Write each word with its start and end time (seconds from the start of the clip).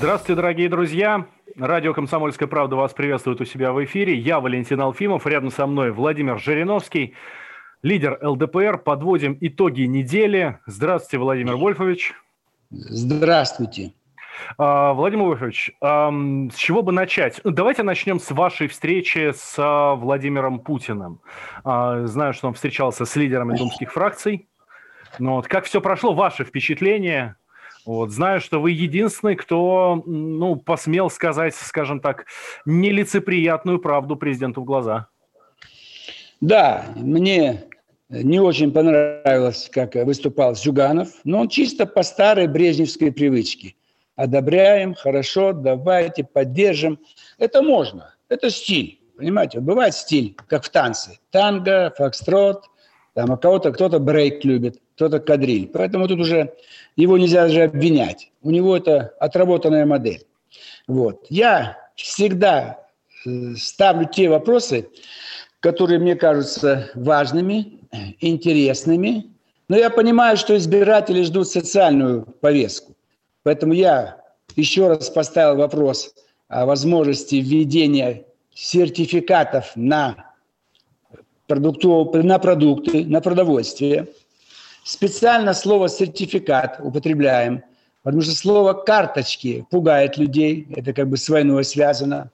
Здравствуйте, 0.00 0.34
дорогие 0.34 0.70
друзья. 0.70 1.26
Радио 1.58 1.92
«Комсомольская 1.92 2.48
правда» 2.48 2.74
вас 2.74 2.94
приветствует 2.94 3.38
у 3.42 3.44
себя 3.44 3.70
в 3.70 3.84
эфире. 3.84 4.14
Я 4.14 4.40
Валентин 4.40 4.80
Алфимов, 4.80 5.26
рядом 5.26 5.50
со 5.50 5.66
мной 5.66 5.90
Владимир 5.92 6.38
Жириновский, 6.38 7.12
лидер 7.82 8.18
ЛДПР. 8.22 8.78
Подводим 8.78 9.36
итоги 9.42 9.82
недели. 9.82 10.58
Здравствуйте, 10.64 11.18
Владимир 11.18 11.56
Вольфович. 11.56 12.14
Здравствуйте. 12.70 13.92
А, 14.56 14.94
Владимир 14.94 15.24
Вольфович, 15.26 15.72
с 15.82 16.56
чего 16.56 16.80
бы 16.80 16.92
начать? 16.92 17.38
Ну, 17.44 17.50
Давайте 17.50 17.82
начнем 17.82 18.20
с 18.20 18.30
вашей 18.30 18.68
встречи 18.68 19.32
с 19.36 19.54
а, 19.58 19.96
Владимиром 19.96 20.60
Путиным. 20.60 21.20
А, 21.62 22.06
Знаю, 22.06 22.32
что 22.32 22.48
он 22.48 22.54
встречался 22.54 23.04
с 23.04 23.16
лидерами 23.16 23.54
думских 23.54 23.92
фракций. 23.92 24.48
Но 25.18 25.34
вот 25.34 25.46
как 25.46 25.66
все 25.66 25.82
прошло, 25.82 26.14
ваши 26.14 26.46
впечатления? 26.46 27.36
Вот, 27.86 28.10
знаю, 28.10 28.40
что 28.40 28.60
вы 28.60 28.72
единственный, 28.72 29.36
кто 29.36 30.02
ну, 30.06 30.56
посмел 30.56 31.10
сказать, 31.10 31.54
скажем 31.54 32.00
так, 32.00 32.26
нелицеприятную 32.66 33.78
правду 33.78 34.16
президенту 34.16 34.62
в 34.62 34.64
глаза. 34.64 35.08
Да, 36.40 36.86
мне 36.96 37.64
не 38.08 38.40
очень 38.40 38.72
понравилось, 38.72 39.68
как 39.72 39.94
выступал 39.94 40.54
Зюганов, 40.54 41.08
но 41.24 41.40
он 41.40 41.48
чисто 41.48 41.86
по 41.86 42.02
старой 42.02 42.48
брежневской 42.48 43.12
привычке. 43.12 43.74
Одобряем, 44.16 44.94
хорошо, 44.94 45.52
давайте, 45.52 46.24
поддержим. 46.24 46.98
Это 47.38 47.62
можно, 47.62 48.14
это 48.28 48.50
стиль, 48.50 49.00
понимаете? 49.16 49.60
Бывает 49.60 49.94
стиль, 49.94 50.36
как 50.48 50.64
в 50.64 50.70
танце. 50.70 51.18
Танго, 51.30 51.94
фокстрот, 51.96 52.66
там, 53.20 53.32
а 53.32 53.36
кого-то 53.36 53.70
кто-то 53.70 53.98
брейк 53.98 54.46
любит, 54.46 54.80
кто-то 54.94 55.20
кадриль. 55.20 55.68
Поэтому 55.68 56.08
тут 56.08 56.20
уже 56.20 56.54
его 56.96 57.18
нельзя 57.18 57.42
даже 57.42 57.64
обвинять. 57.64 58.32
У 58.40 58.50
него 58.50 58.74
это 58.74 59.12
отработанная 59.20 59.84
модель. 59.84 60.24
Вот. 60.86 61.26
Я 61.28 61.76
всегда 61.96 62.78
э, 63.26 63.56
ставлю 63.58 64.08
те 64.08 64.30
вопросы, 64.30 64.88
которые 65.60 65.98
мне 65.98 66.16
кажутся 66.16 66.90
важными, 66.94 67.80
интересными. 68.20 69.26
Но 69.68 69.76
я 69.76 69.90
понимаю, 69.90 70.38
что 70.38 70.56
избиратели 70.56 71.22
ждут 71.22 71.46
социальную 71.46 72.22
повестку. 72.40 72.96
Поэтому 73.42 73.74
я 73.74 74.16
еще 74.56 74.88
раз 74.88 75.10
поставил 75.10 75.56
вопрос 75.56 76.14
о 76.48 76.64
возможности 76.64 77.34
введения 77.34 78.24
сертификатов 78.54 79.72
на, 79.74 80.29
продуктов, 81.50 82.14
на 82.14 82.38
продукты, 82.38 83.04
на 83.04 83.20
продовольствие. 83.20 84.06
Специально 84.84 85.52
слово 85.52 85.88
«сертификат» 85.88 86.78
употребляем, 86.80 87.64
потому 88.04 88.22
что 88.22 88.32
слово 88.36 88.72
«карточки» 88.72 89.66
пугает 89.68 90.16
людей, 90.16 90.68
это 90.76 90.92
как 90.92 91.08
бы 91.08 91.16
с 91.16 91.28
войной 91.28 91.64
связано. 91.64 92.30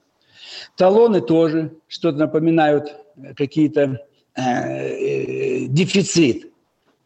Талоны 0.77 1.22
тоже 1.22 1.72
что-то 1.89 2.19
напоминают, 2.19 2.94
какие-то 3.37 4.00
э, 4.34 4.42
э, 4.42 5.66
дефицит. 5.66 6.53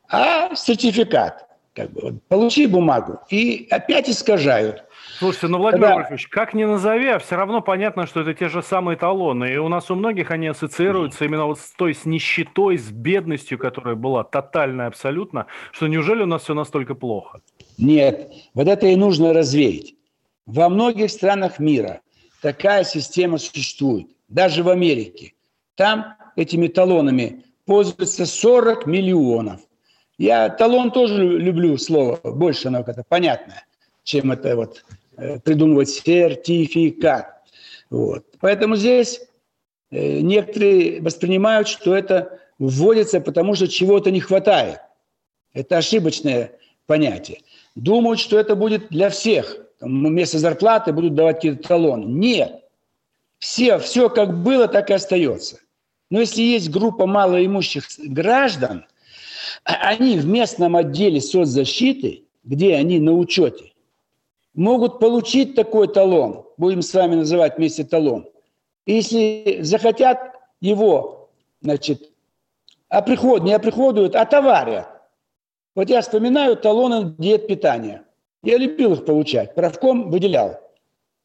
А 0.08 0.54
сертификат, 0.56 1.46
как 1.74 1.92
бы, 1.92 2.00
вот, 2.02 2.14
получи 2.28 2.66
бумагу, 2.66 3.20
и 3.30 3.68
опять 3.70 4.10
искажают. 4.10 4.82
Слушайте, 5.20 5.48
ну, 5.48 5.58
Владимир 5.58 5.88
Да. 5.88 5.94
Вольфович, 5.96 6.28
как 6.28 6.54
ни 6.54 6.64
назови, 6.64 7.08
а 7.08 7.18
все 7.18 7.36
равно 7.36 7.60
понятно, 7.60 8.06
что 8.06 8.22
это 8.22 8.32
те 8.32 8.48
же 8.48 8.62
самые 8.62 8.96
талоны. 8.96 9.52
И 9.52 9.56
у 9.58 9.68
нас 9.68 9.90
у 9.90 9.94
многих 9.94 10.30
они 10.30 10.46
ассоциируются 10.46 11.26
именно 11.26 11.44
вот 11.44 11.60
с 11.60 11.72
той, 11.72 11.94
с 11.94 12.06
нищетой, 12.06 12.78
с 12.78 12.90
бедностью, 12.90 13.58
которая 13.58 13.96
была 13.96 14.24
тотальная 14.24 14.86
абсолютно, 14.86 15.44
что 15.72 15.88
неужели 15.88 16.22
у 16.22 16.26
нас 16.26 16.44
все 16.44 16.54
настолько 16.54 16.94
плохо? 16.94 17.42
Нет, 17.76 18.32
вот 18.54 18.66
это 18.66 18.86
и 18.86 18.96
нужно 18.96 19.34
развеять. 19.34 19.92
Во 20.46 20.70
многих 20.70 21.10
странах 21.10 21.58
мира 21.58 22.00
такая 22.40 22.82
система 22.84 23.36
существует, 23.36 24.06
даже 24.28 24.62
в 24.62 24.70
Америке. 24.70 25.34
Там 25.74 26.14
этими 26.34 26.66
талонами 26.68 27.44
пользуются 27.66 28.24
40 28.24 28.86
миллионов. 28.86 29.60
Я 30.16 30.48
талон 30.48 30.90
тоже 30.92 31.22
лю- 31.22 31.36
люблю 31.36 31.76
слово, 31.76 32.18
больше 32.24 32.68
оно 32.68 32.84
как-то 32.84 33.04
понятное, 33.06 33.66
чем 34.02 34.32
это 34.32 34.56
вот 34.56 34.82
придумывать 35.44 35.90
сертификат. 35.90 37.42
Вот. 37.90 38.24
Поэтому 38.40 38.76
здесь 38.76 39.20
э, 39.90 40.20
некоторые 40.20 41.00
воспринимают, 41.02 41.68
что 41.68 41.94
это 41.94 42.40
вводится, 42.58 43.20
потому 43.20 43.54
что 43.54 43.68
чего-то 43.68 44.10
не 44.10 44.20
хватает. 44.20 44.80
Это 45.52 45.78
ошибочное 45.78 46.52
понятие. 46.86 47.40
Думают, 47.74 48.20
что 48.20 48.38
это 48.38 48.54
будет 48.54 48.88
для 48.88 49.10
всех. 49.10 49.56
Там 49.78 50.06
вместо 50.06 50.38
зарплаты 50.38 50.92
будут 50.92 51.14
давать 51.14 51.36
какие-то 51.36 51.68
талоны. 51.68 52.04
Нет. 52.04 52.62
Все, 53.38 53.78
все 53.78 54.10
как 54.10 54.42
было, 54.42 54.68
так 54.68 54.90
и 54.90 54.94
остается. 54.94 55.60
Но 56.10 56.20
если 56.20 56.42
есть 56.42 56.70
группа 56.70 57.06
малоимущих 57.06 57.86
граждан, 57.98 58.84
а- 59.64 59.88
они 59.88 60.18
в 60.18 60.26
местном 60.26 60.76
отделе 60.76 61.20
соцзащиты, 61.20 62.24
где 62.44 62.74
они 62.74 63.00
на 63.00 63.12
учете, 63.12 63.69
могут 64.54 64.98
получить 64.98 65.54
такой 65.54 65.88
талон, 65.88 66.44
будем 66.56 66.82
с 66.82 66.92
вами 66.92 67.16
называть 67.16 67.56
вместе 67.56 67.84
талон. 67.84 68.28
Если 68.86 69.58
захотят 69.62 70.18
его, 70.60 71.30
значит, 71.60 72.10
оприход, 72.88 73.42
не 73.42 73.52
оприходуют, 73.52 74.14
а 74.16 74.24
товарят. 74.26 74.86
Вот 75.74 75.88
я 75.88 76.02
вспоминаю 76.02 76.56
талоны 76.56 77.14
диет 77.18 77.46
питания. 77.46 78.02
Я 78.42 78.58
любил 78.58 78.94
их 78.94 79.04
получать. 79.04 79.54
Правком 79.54 80.10
выделял. 80.10 80.60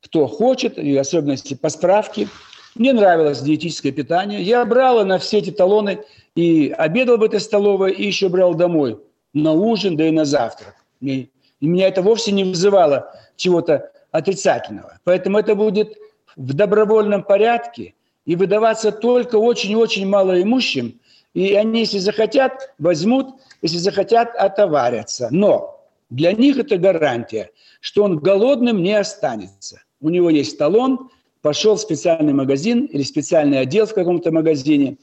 Кто 0.01 0.27
хочет, 0.27 0.77
и 0.77 0.95
особенности 0.95 1.55
по 1.55 1.69
справке. 1.69 2.27
Мне 2.75 2.93
нравилось 2.93 3.41
диетическое 3.41 3.91
питание. 3.91 4.41
Я 4.41 4.63
брал 4.65 5.03
на 5.05 5.17
все 5.17 5.39
эти 5.39 5.49
талоны 5.49 6.03
и 6.35 6.73
обедал 6.77 7.17
в 7.17 7.23
этой 7.23 7.39
столовой, 7.39 7.93
и 7.93 8.05
еще 8.05 8.29
брал 8.29 8.53
домой 8.53 8.99
на 9.33 9.53
ужин, 9.53 9.97
да 9.97 10.07
и 10.07 10.11
на 10.11 10.25
завтрак. 10.25 10.75
И, 11.01 11.29
и 11.65 11.67
меня 11.67 11.87
это 11.87 12.03
вовсе 12.03 12.31
не 12.31 12.43
вызывало 12.43 13.11
чего-то 13.37 13.91
отрицательного. 14.11 14.99
Поэтому 15.03 15.39
это 15.39 15.55
будет 15.55 15.97
в 16.35 16.53
добровольном 16.53 17.23
порядке 17.23 17.95
и 18.27 18.35
выдаваться 18.35 18.91
только 18.91 19.37
очень-очень 19.37 20.07
малоимущим. 20.07 20.99
И 21.33 21.55
они, 21.55 21.79
если 21.79 21.97
захотят, 21.97 22.71
возьмут, 22.77 23.29
если 23.63 23.79
захотят, 23.79 24.35
отоварятся. 24.35 25.29
Но 25.31 25.83
для 26.11 26.33
них 26.33 26.59
это 26.59 26.77
гарантия, 26.77 27.49
что 27.79 28.03
он 28.03 28.19
голодным 28.19 28.83
не 28.83 28.93
останется. 28.93 29.81
У 29.99 30.09
него 30.09 30.29
есть 30.29 30.59
талон, 30.59 31.09
пошел 31.41 31.77
в 31.77 31.81
специальный 31.81 32.33
магазин 32.33 32.85
или 32.85 33.01
специальный 33.01 33.59
отдел 33.59 33.87
в 33.87 33.95
каком-то 33.95 34.31
магазине, 34.31 34.97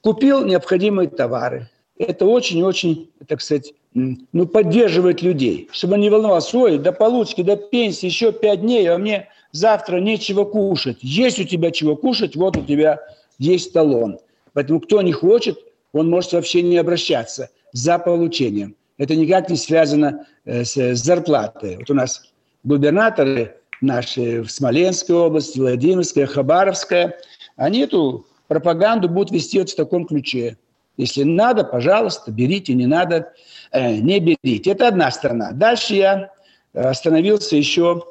купил 0.00 0.44
необходимые 0.44 1.08
товары. 1.08 1.70
Это 1.96 2.26
очень-очень, 2.26 3.12
так 3.28 3.40
сказать, 3.40 3.74
ну, 3.94 4.46
поддерживает 4.46 5.22
людей, 5.22 5.68
чтобы 5.72 5.94
он 5.94 6.00
не 6.00 6.10
волновался, 6.10 6.58
ой, 6.58 6.78
до 6.78 6.92
получки, 6.92 7.42
до 7.42 7.56
пенсии 7.56 8.06
еще 8.06 8.32
пять 8.32 8.60
дней, 8.60 8.86
а 8.88 8.98
мне 8.98 9.28
завтра 9.52 9.98
нечего 9.98 10.44
кушать. 10.44 10.98
Есть 11.00 11.38
у 11.38 11.44
тебя 11.44 11.70
чего 11.70 11.96
кушать, 11.96 12.34
вот 12.34 12.56
у 12.56 12.62
тебя 12.62 13.00
есть 13.38 13.72
талон. 13.72 14.18
Поэтому 14.52 14.80
кто 14.80 15.00
не 15.02 15.12
хочет, 15.12 15.58
он 15.92 16.10
может 16.10 16.32
вообще 16.32 16.62
не 16.62 16.76
обращаться 16.76 17.50
за 17.72 17.98
получением. 17.98 18.74
Это 18.98 19.14
никак 19.14 19.48
не 19.48 19.56
связано 19.56 20.26
э, 20.44 20.64
с 20.64 20.94
зарплатой. 20.96 21.76
Вот 21.76 21.90
у 21.90 21.94
нас 21.94 22.32
губернаторы 22.64 23.56
наши 23.80 24.42
в 24.42 24.50
Смоленской 24.50 25.16
области, 25.16 25.58
Владимирская, 25.58 26.26
Хабаровская, 26.26 27.18
они 27.56 27.80
эту 27.80 28.26
пропаганду 28.48 29.08
будут 29.08 29.30
вести 29.30 29.58
вот 29.58 29.70
в 29.70 29.76
таком 29.76 30.06
ключе. 30.06 30.56
Если 30.96 31.24
надо, 31.24 31.64
пожалуйста, 31.64 32.30
берите, 32.30 32.74
не 32.74 32.86
надо, 32.86 33.32
э, 33.72 33.96
не 33.96 34.20
берите. 34.20 34.70
Это 34.70 34.88
одна 34.88 35.10
сторона. 35.10 35.52
Дальше 35.52 35.94
я 35.94 36.30
э, 36.72 36.80
остановился 36.80 37.56
еще 37.56 38.04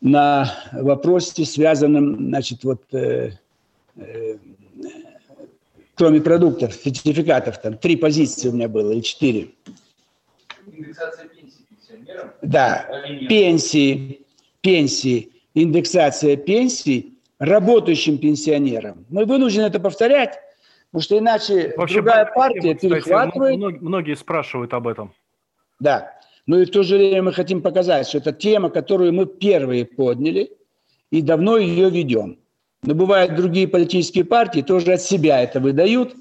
на 0.00 0.52
вопросе, 0.72 1.44
связанном, 1.44 2.16
значит, 2.16 2.64
вот 2.64 2.82
э, 2.92 3.32
э, 3.96 4.36
кроме 5.94 6.20
продуктов, 6.20 6.74
сертификатов, 6.74 7.60
там 7.60 7.78
три 7.78 7.96
позиции 7.96 8.48
у 8.48 8.52
меня 8.52 8.68
было, 8.68 8.92
или 8.92 9.00
четыре. 9.00 9.50
Индексация 10.66 11.28
пенсий 11.28 11.64
пенсионерам. 11.68 12.30
Да, 12.42 12.88
пенсии, 13.28 14.20
пенсии, 14.60 15.32
индексация 15.54 16.36
пенсий 16.36 17.14
работающим 17.38 18.18
пенсионерам. 18.18 19.06
Мы 19.08 19.24
вынуждены 19.24 19.66
это 19.66 19.80
повторять, 19.80 20.38
потому 20.96 21.02
что 21.02 21.18
иначе 21.18 21.74
Вообще, 21.76 21.96
другая 21.96 22.24
партия 22.24 22.74
кстати, 22.74 22.88
перехватывает. 22.88 23.82
Многие 23.82 24.16
спрашивают 24.16 24.72
об 24.72 24.88
этом. 24.88 25.12
Да. 25.78 26.12
Но 26.46 26.58
и 26.58 26.64
в 26.64 26.70
то 26.70 26.82
же 26.84 26.96
время 26.96 27.24
мы 27.24 27.32
хотим 27.34 27.60
показать, 27.60 28.08
что 28.08 28.16
это 28.16 28.32
тема, 28.32 28.70
которую 28.70 29.12
мы 29.12 29.26
первые 29.26 29.84
подняли 29.84 30.52
и 31.10 31.20
давно 31.20 31.58
ее 31.58 31.90
ведем. 31.90 32.38
Но 32.82 32.94
бывают 32.94 33.34
другие 33.34 33.68
политические 33.68 34.24
партии, 34.24 34.62
тоже 34.62 34.94
от 34.94 35.02
себя 35.02 35.42
это 35.42 35.60
выдают, 35.60 36.14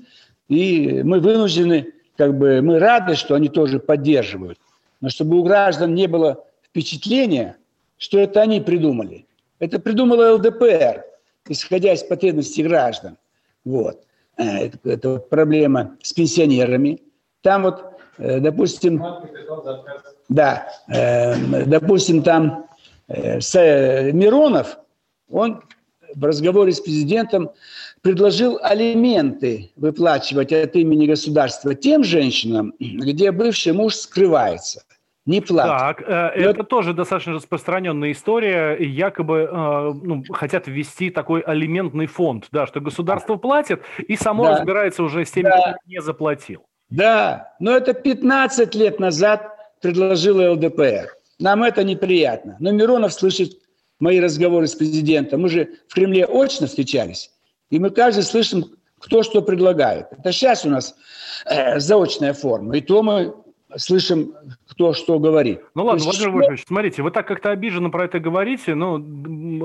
и 0.49 1.03
мы 1.03 1.21
вынуждены, 1.21 1.93
как 2.17 2.37
бы, 2.37 2.61
мы 2.61 2.77
рады, 2.79 3.15
что 3.15 3.35
они 3.35 3.47
тоже 3.47 3.79
поддерживают. 3.79 4.59
Но 4.99 5.07
чтобы 5.07 5.39
у 5.39 5.43
граждан 5.43 5.93
не 5.93 6.07
было 6.07 6.43
впечатления, 6.65 7.55
что 7.97 8.19
это 8.19 8.41
они 8.41 8.59
придумали. 8.59 9.25
Это 9.59 9.79
придумала 9.79 10.33
ЛДПР, 10.33 11.05
исходя 11.47 11.93
из 11.93 12.03
потребностей 12.03 12.63
граждан. 12.63 13.17
Вот. 13.63 14.01
Э, 14.37 14.69
это, 14.83 15.17
проблема 15.17 15.97
с 16.01 16.13
пенсионерами. 16.13 17.01
Там 17.41 17.63
вот, 17.63 17.83
э, 18.17 18.39
допустим, 18.39 19.03
да, 20.29 20.67
э, 20.87 21.65
допустим, 21.65 22.23
там 22.23 22.65
Миронов, 23.07 24.79
он 25.29 25.61
в 26.15 26.25
разговоре 26.25 26.71
с 26.71 26.79
президентом 26.79 27.51
предложил 28.01 28.57
алименты 28.63 29.71
выплачивать 29.75 30.51
от 30.51 30.75
имени 30.75 31.05
государства 31.05 31.75
тем 31.75 32.03
женщинам, 32.03 32.73
где 32.79 33.31
бывший 33.31 33.73
муж 33.73 33.93
скрывается 33.95 34.81
не 35.25 35.41
платят. 35.41 35.97
Так, 35.97 36.01
э, 36.07 36.41
это 36.41 36.59
вот... 36.59 36.69
тоже 36.69 36.93
достаточно 36.93 37.33
распространенная 37.33 38.11
история. 38.11 38.77
Якобы 38.79 39.49
э, 39.51 39.93
ну, 40.03 40.23
хотят 40.31 40.67
ввести 40.67 41.09
такой 41.09 41.41
алиментный 41.41 42.05
фонд, 42.05 42.47
да, 42.51 42.67
что 42.67 42.79
государство 42.79 43.35
платит 43.37 43.81
и 43.97 44.15
само 44.15 44.43
да. 44.45 44.57
разбирается 44.57 45.03
уже 45.03 45.25
с 45.25 45.31
теми, 45.31 45.45
да. 45.45 45.57
кто 45.57 45.79
не 45.87 46.01
заплатил. 46.01 46.65
Да, 46.89 47.53
но 47.59 47.71
это 47.71 47.93
15 47.93 48.75
лет 48.75 48.99
назад 48.99 49.49
предложила 49.81 50.51
ЛДПР. 50.51 51.09
Нам 51.39 51.63
это 51.63 51.83
неприятно. 51.83 52.55
Но 52.59 52.71
Миронов 52.71 53.13
слышит 53.13 53.57
мои 53.99 54.19
разговоры 54.19 54.67
с 54.67 54.75
президентом. 54.75 55.41
Мы 55.41 55.49
же 55.49 55.69
в 55.87 55.95
Кремле 55.95 56.25
очно 56.25 56.67
встречались, 56.67 57.31
и 57.71 57.79
мы 57.79 57.89
каждый 57.89 58.23
слышим, 58.23 58.65
кто 58.99 59.23
что 59.23 59.41
предлагает. 59.41 60.07
Это 60.11 60.31
сейчас 60.31 60.65
у 60.65 60.69
нас 60.69 60.95
э, 61.45 61.79
заочная 61.79 62.33
форма. 62.33 62.77
И 62.77 62.81
то 62.81 63.01
мы 63.01 63.33
слышим, 63.77 64.33
кто 64.67 64.93
что 64.93 65.19
говорит. 65.19 65.61
Ну 65.73 65.85
ладно, 65.85 66.03
Владимир 66.03 66.29
Вольфович, 66.31 66.63
смотрите, 66.67 67.01
вы 67.01 67.11
так 67.11 67.27
как-то 67.27 67.51
обиженно 67.51 67.89
про 67.89 68.05
это 68.05 68.19
говорите, 68.19 68.75
ну 68.75 69.03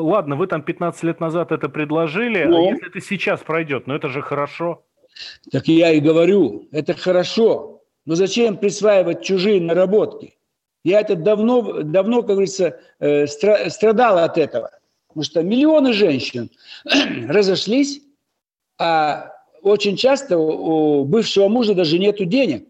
ладно, 0.02 0.36
вы 0.36 0.46
там 0.46 0.62
15 0.62 1.02
лет 1.04 1.20
назад 1.20 1.52
это 1.52 1.68
предложили, 1.68 2.38
а 2.38 2.48
ну, 2.48 2.68
а 2.68 2.70
если 2.70 2.88
это 2.88 3.00
сейчас 3.00 3.40
пройдет, 3.40 3.86
ну 3.86 3.94
это 3.94 4.08
же 4.08 4.22
хорошо. 4.22 4.84
Так 5.50 5.68
я 5.68 5.92
и 5.92 6.00
говорю, 6.00 6.68
это 6.72 6.94
хорошо, 6.94 7.82
но 8.06 8.14
зачем 8.14 8.56
присваивать 8.56 9.22
чужие 9.22 9.60
наработки? 9.60 10.36
Я 10.82 11.00
это 11.00 11.14
давно, 11.14 11.82
давно, 11.82 12.22
как 12.22 12.30
говорится, 12.30 12.80
э, 13.00 13.26
страдал 13.26 14.18
от 14.18 14.38
этого. 14.38 14.70
Потому 15.08 15.24
что 15.24 15.42
миллионы 15.42 15.92
женщин 15.92 16.50
разошлись, 17.28 18.00
а 18.78 19.32
очень 19.62 19.96
часто 19.96 20.38
у 20.38 21.04
бывшего 21.04 21.48
мужа 21.48 21.74
даже 21.74 21.98
нету 21.98 22.24
денег. 22.24 22.66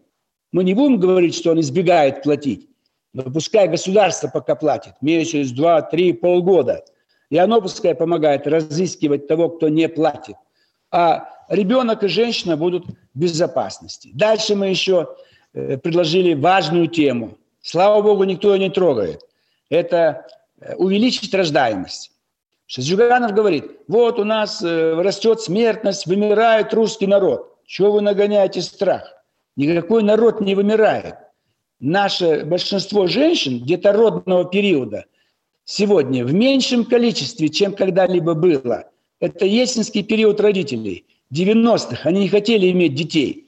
Мы 0.51 0.63
не 0.63 0.73
будем 0.73 0.99
говорить, 0.99 1.35
что 1.35 1.51
он 1.51 1.59
избегает 1.59 2.23
платить. 2.23 2.69
Но 3.13 3.23
пускай 3.23 3.67
государство 3.67 4.29
пока 4.29 4.55
платит, 4.55 4.93
месяц, 5.01 5.49
два, 5.51 5.81
три, 5.81 6.13
полгода. 6.13 6.83
И 7.29 7.37
оно 7.37 7.61
пускай 7.61 7.95
помогает 7.95 8.47
разыскивать 8.47 9.27
того, 9.27 9.49
кто 9.49 9.69
не 9.69 9.87
платит. 9.89 10.35
А 10.91 11.29
ребенок 11.49 12.03
и 12.03 12.07
женщина 12.07 12.57
будут 12.57 12.85
в 12.87 13.19
безопасности. 13.19 14.11
Дальше 14.13 14.55
мы 14.55 14.67
еще 14.67 15.15
э, 15.53 15.77
предложили 15.77 16.33
важную 16.33 16.87
тему. 16.87 17.37
Слава 17.61 18.01
богу, 18.01 18.23
никто 18.23 18.53
ее 18.53 18.59
не 18.59 18.69
трогает. 18.69 19.21
Это 19.69 20.25
э, 20.59 20.75
увеличить 20.75 21.33
рождаемость. 21.33 22.11
Шаджуганов 22.65 23.33
говорит, 23.33 23.65
вот 23.87 24.19
у 24.19 24.23
нас 24.23 24.61
э, 24.61 24.93
растет 25.01 25.41
смертность, 25.41 26.05
вымирает 26.05 26.73
русский 26.73 27.07
народ. 27.07 27.57
Чего 27.65 27.91
вы 27.91 28.01
нагоняете 28.01 28.61
страх? 28.61 29.20
Никакой 29.55 30.03
народ 30.03 30.41
не 30.41 30.55
вымирает. 30.55 31.15
Наше 31.79 32.45
большинство 32.45 33.07
женщин 33.07 33.63
детородного 33.65 34.45
периода 34.45 35.05
сегодня 35.65 36.25
в 36.25 36.33
меньшем 36.33 36.85
количестве, 36.85 37.49
чем 37.49 37.73
когда-либо 37.73 38.33
было. 38.33 38.85
Это 39.19 39.45
есенский 39.45 40.03
период 40.03 40.39
родителей, 40.39 41.05
90-х. 41.33 42.07
Они 42.07 42.21
не 42.21 42.29
хотели 42.29 42.71
иметь 42.71 42.95
детей. 42.95 43.47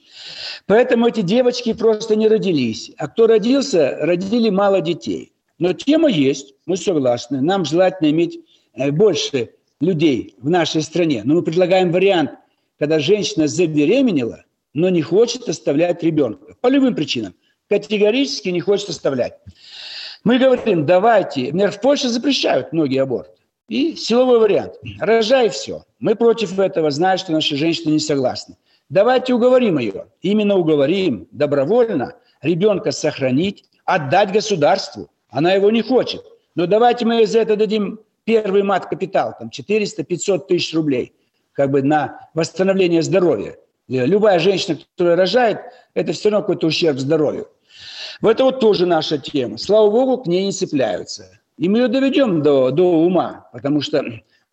Поэтому 0.66 1.08
эти 1.08 1.22
девочки 1.22 1.74
просто 1.74 2.16
не 2.16 2.28
родились. 2.28 2.92
А 2.98 3.08
кто 3.08 3.28
родился, 3.28 3.98
родили 4.02 4.50
мало 4.50 4.82
детей. 4.82 5.32
Но 5.60 5.74
тема 5.74 6.10
есть, 6.10 6.54
мы 6.66 6.78
согласны. 6.78 7.42
Нам 7.42 7.66
желательно 7.66 8.10
иметь 8.10 8.40
э, 8.74 8.92
больше 8.92 9.52
людей 9.80 10.36
в 10.40 10.50
нашей 10.50 10.82
стране. 10.82 11.22
Но 11.24 11.36
мы 11.36 11.44
предлагаем 11.44 11.92
вариант, 11.92 12.32
когда 12.78 13.00
женщина 13.00 13.48
забеременела– 13.48 14.44
но 14.74 14.90
не 14.90 15.02
хочет 15.02 15.48
оставлять 15.48 16.04
ребенка. 16.04 16.56
По 16.62 16.68
любым 16.68 16.96
причинам. 16.96 17.36
Категорически 17.70 18.50
не 18.50 18.60
хочет 18.60 18.90
оставлять. 18.90 19.40
Мы 20.24 20.38
говорим, 20.38 20.86
давайте, 20.86 21.52
в 21.52 21.82
Польше 21.82 22.10
запрещают 22.10 22.74
многие 22.74 23.02
аборты. 23.02 23.32
И 23.70 23.96
силовой 23.96 24.40
вариант. 24.40 24.74
Рожай 25.00 25.50
все. 25.50 25.84
Мы 26.00 26.16
против 26.16 26.60
этого, 26.60 26.92
зная, 26.92 27.18
что 27.18 27.32
наши 27.32 27.56
женщины 27.56 27.92
не 27.92 28.00
согласны. 28.00 28.58
Давайте 28.90 29.34
уговорим 29.34 29.80
ее. 29.80 30.08
Именно 30.22 30.56
уговорим 30.56 31.28
добровольно 31.32 32.16
ребенка 32.42 32.92
сохранить, 32.92 33.66
отдать 33.86 34.32
государству. 34.32 35.10
Она 35.30 35.54
его 35.54 35.72
не 35.72 35.82
хочет. 35.82 36.24
Но 36.56 36.68
давайте 36.68 37.06
мы 37.06 37.26
за 37.26 37.40
это 37.40 37.56
дадим 37.56 38.00
первый 38.26 38.64
мат-капитал, 38.64 39.36
там 39.38 39.50
400-500 39.50 40.48
тысяч 40.48 40.74
рублей, 40.74 41.14
как 41.54 41.72
бы 41.72 41.82
на 41.82 42.30
восстановление 42.34 43.02
здоровья. 43.02 43.58
Любая 43.88 44.40
женщина, 44.40 44.78
которая 44.96 45.16
рожает, 45.16 45.60
это 45.94 46.14
все 46.14 46.30
равно 46.30 46.42
какой-то 46.42 46.68
ущерб 46.68 47.00
здоровью. 47.00 47.48
В 48.22 48.28
это 48.28 48.44
вот 48.44 48.60
тоже 48.60 48.86
наша 48.86 49.18
тема. 49.18 49.58
Слава 49.58 49.90
богу, 49.90 50.24
к 50.24 50.28
ней 50.28 50.46
не 50.46 50.52
цепляются. 50.52 51.40
И 51.58 51.70
мы 51.70 51.80
ее 51.80 51.88
доведем 51.88 52.42
до, 52.42 52.72
до 52.72 52.84
ума, 52.84 53.50
потому 53.52 53.82
что 53.82 54.04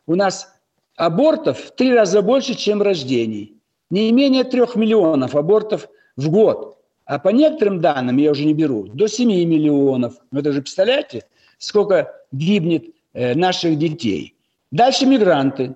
у 0.06 0.14
нас 0.14 0.52
абортов 0.96 1.58
в 1.58 1.70
три 1.72 1.94
раза 1.94 2.22
больше, 2.22 2.54
чем 2.54 2.82
рождений. 2.82 3.54
Не 3.90 4.12
менее 4.12 4.44
трех 4.44 4.76
миллионов 4.76 5.34
абортов 5.34 5.88
в 6.16 6.30
год. 6.30 6.78
А 7.04 7.18
по 7.18 7.30
некоторым 7.30 7.80
данным, 7.80 8.18
я 8.18 8.30
уже 8.30 8.44
не 8.44 8.54
беру, 8.54 8.86
до 8.86 9.08
7 9.08 9.28
миллионов. 9.28 10.14
Вы 10.30 10.42
даже 10.42 10.62
представляете, 10.62 11.24
сколько 11.58 12.12
гибнет 12.30 12.84
э, 13.14 13.34
наших 13.34 13.78
детей. 13.78 14.36
Дальше 14.70 15.06
мигранты. 15.06 15.74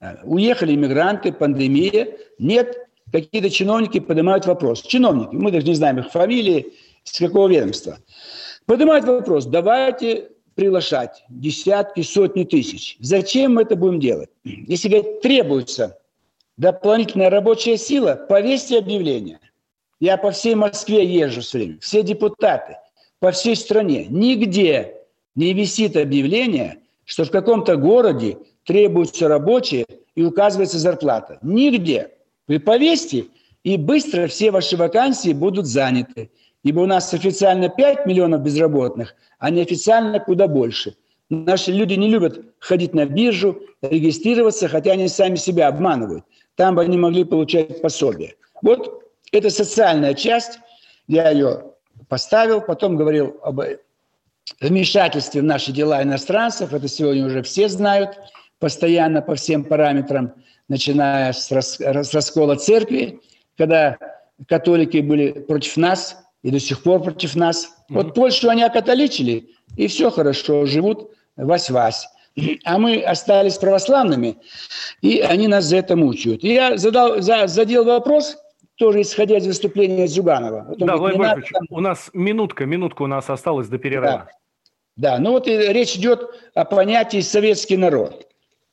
Э, 0.00 0.16
уехали 0.24 0.74
мигранты, 0.74 1.32
пандемия. 1.32 2.16
Нет, 2.38 2.76
какие-то 3.12 3.50
чиновники 3.50 4.00
поднимают 4.00 4.46
вопрос. 4.46 4.82
Чиновники, 4.82 5.34
мы 5.34 5.50
даже 5.50 5.66
не 5.66 5.74
знаем 5.74 5.98
их 5.98 6.10
фамилии, 6.10 6.74
с 7.04 7.18
какого 7.18 7.48
ведомства. 7.48 7.98
Поднимают 8.66 9.06
вопрос, 9.06 9.46
давайте 9.46 10.30
приглашать 10.54 11.24
десятки, 11.28 12.02
сотни 12.02 12.44
тысяч. 12.44 12.96
Зачем 13.00 13.54
мы 13.54 13.62
это 13.62 13.76
будем 13.76 14.00
делать? 14.00 14.30
Если, 14.44 14.88
говорит, 14.88 15.20
требуется 15.20 15.98
дополнительная 16.56 17.30
рабочая 17.30 17.76
сила, 17.76 18.14
повесьте 18.28 18.78
объявление. 18.78 19.38
Я 20.00 20.16
по 20.16 20.30
всей 20.30 20.54
Москве 20.54 21.04
езжу 21.04 21.42
все 21.42 21.58
время, 21.58 21.78
все 21.80 22.02
депутаты 22.02 22.76
по 23.20 23.30
всей 23.32 23.56
стране. 23.56 24.06
Нигде 24.08 24.94
не 25.34 25.52
висит 25.52 25.96
объявление, 25.96 26.78
что 27.04 27.24
в 27.24 27.30
каком-то 27.30 27.76
городе 27.76 28.38
требуются 28.66 29.28
рабочие 29.28 29.86
и 30.14 30.22
указывается 30.22 30.78
зарплата. 30.78 31.38
Нигде. 31.42 32.10
Вы 32.48 32.60
повесьте, 32.60 33.26
и 33.64 33.76
быстро 33.76 34.26
все 34.26 34.50
ваши 34.50 34.76
вакансии 34.76 35.32
будут 35.32 35.66
заняты. 35.66 36.30
Ибо 36.62 36.80
у 36.80 36.86
нас 36.86 37.14
официально 37.14 37.68
5 37.68 38.06
миллионов 38.06 38.42
безработных, 38.42 39.14
а 39.38 39.50
неофициально 39.50 40.18
куда 40.18 40.48
больше. 40.48 40.96
Наши 41.30 41.72
люди 41.72 41.94
не 41.94 42.08
любят 42.08 42.40
ходить 42.58 42.94
на 42.94 43.06
биржу, 43.06 43.60
регистрироваться, 43.82 44.68
хотя 44.68 44.92
они 44.92 45.08
сами 45.08 45.36
себя 45.36 45.68
обманывают. 45.68 46.24
Там 46.56 46.74
бы 46.74 46.82
они 46.82 46.96
могли 46.96 47.24
получать 47.24 47.82
пособие. 47.82 48.34
Вот 48.62 49.02
это 49.32 49.50
социальная 49.50 50.14
часть. 50.14 50.58
Я 51.08 51.30
ее 51.30 51.72
поставил, 52.08 52.60
потом 52.60 52.96
говорил 52.96 53.36
об 53.42 53.60
вмешательстве 54.60 55.40
в 55.40 55.44
наши 55.44 55.72
дела 55.72 56.02
иностранцев. 56.02 56.72
Это 56.72 56.88
сегодня 56.88 57.26
уже 57.26 57.42
все 57.42 57.68
знают 57.68 58.18
постоянно 58.58 59.22
по 59.22 59.34
всем 59.34 59.64
параметрам, 59.64 60.34
начиная 60.68 61.32
с, 61.32 61.50
рас, 61.52 61.78
с 61.78 62.14
раскола 62.14 62.56
церкви, 62.56 63.20
когда 63.56 63.98
католики 64.48 64.98
были 64.98 65.32
против 65.32 65.76
нас 65.76 66.16
и 66.42 66.50
до 66.50 66.58
сих 66.58 66.82
пор 66.82 67.02
против 67.02 67.36
нас. 67.36 67.66
Mm-hmm. 67.66 67.94
Вот 67.94 68.14
Польшу 68.14 68.48
они 68.48 68.62
окатоличили, 68.62 69.50
и 69.76 69.86
все 69.86 70.10
хорошо, 70.10 70.66
живут 70.66 71.10
вась-вась. 71.36 72.06
А 72.64 72.78
мы 72.78 73.00
остались 73.00 73.56
православными, 73.56 74.36
и 75.00 75.20
они 75.20 75.48
нас 75.48 75.64
за 75.64 75.78
это 75.78 75.96
мучают. 75.96 76.44
И 76.44 76.52
я 76.52 76.76
задал, 76.76 77.22
за, 77.22 77.46
задел 77.46 77.84
вопрос, 77.84 78.36
тоже 78.76 79.00
исходя 79.00 79.38
из 79.38 79.46
выступления 79.46 80.06
Зюганова. 80.06 80.66
Вот 80.68 80.78
да, 80.78 80.96
говорит, 80.96 81.16
Владимир 81.16 81.48
надо... 81.52 81.66
у 81.70 81.80
нас 81.80 82.10
минутка, 82.12 82.66
минутка 82.66 83.02
у 83.02 83.06
нас 83.06 83.30
осталась 83.30 83.68
до 83.68 83.78
перерыва. 83.78 84.28
Да, 84.96 85.16
да. 85.16 85.18
ну 85.18 85.32
вот 85.32 85.48
и 85.48 85.56
речь 85.56 85.96
идет 85.96 86.28
о 86.54 86.66
понятии 86.66 87.20
«советский 87.20 87.78
народ». 87.78 88.25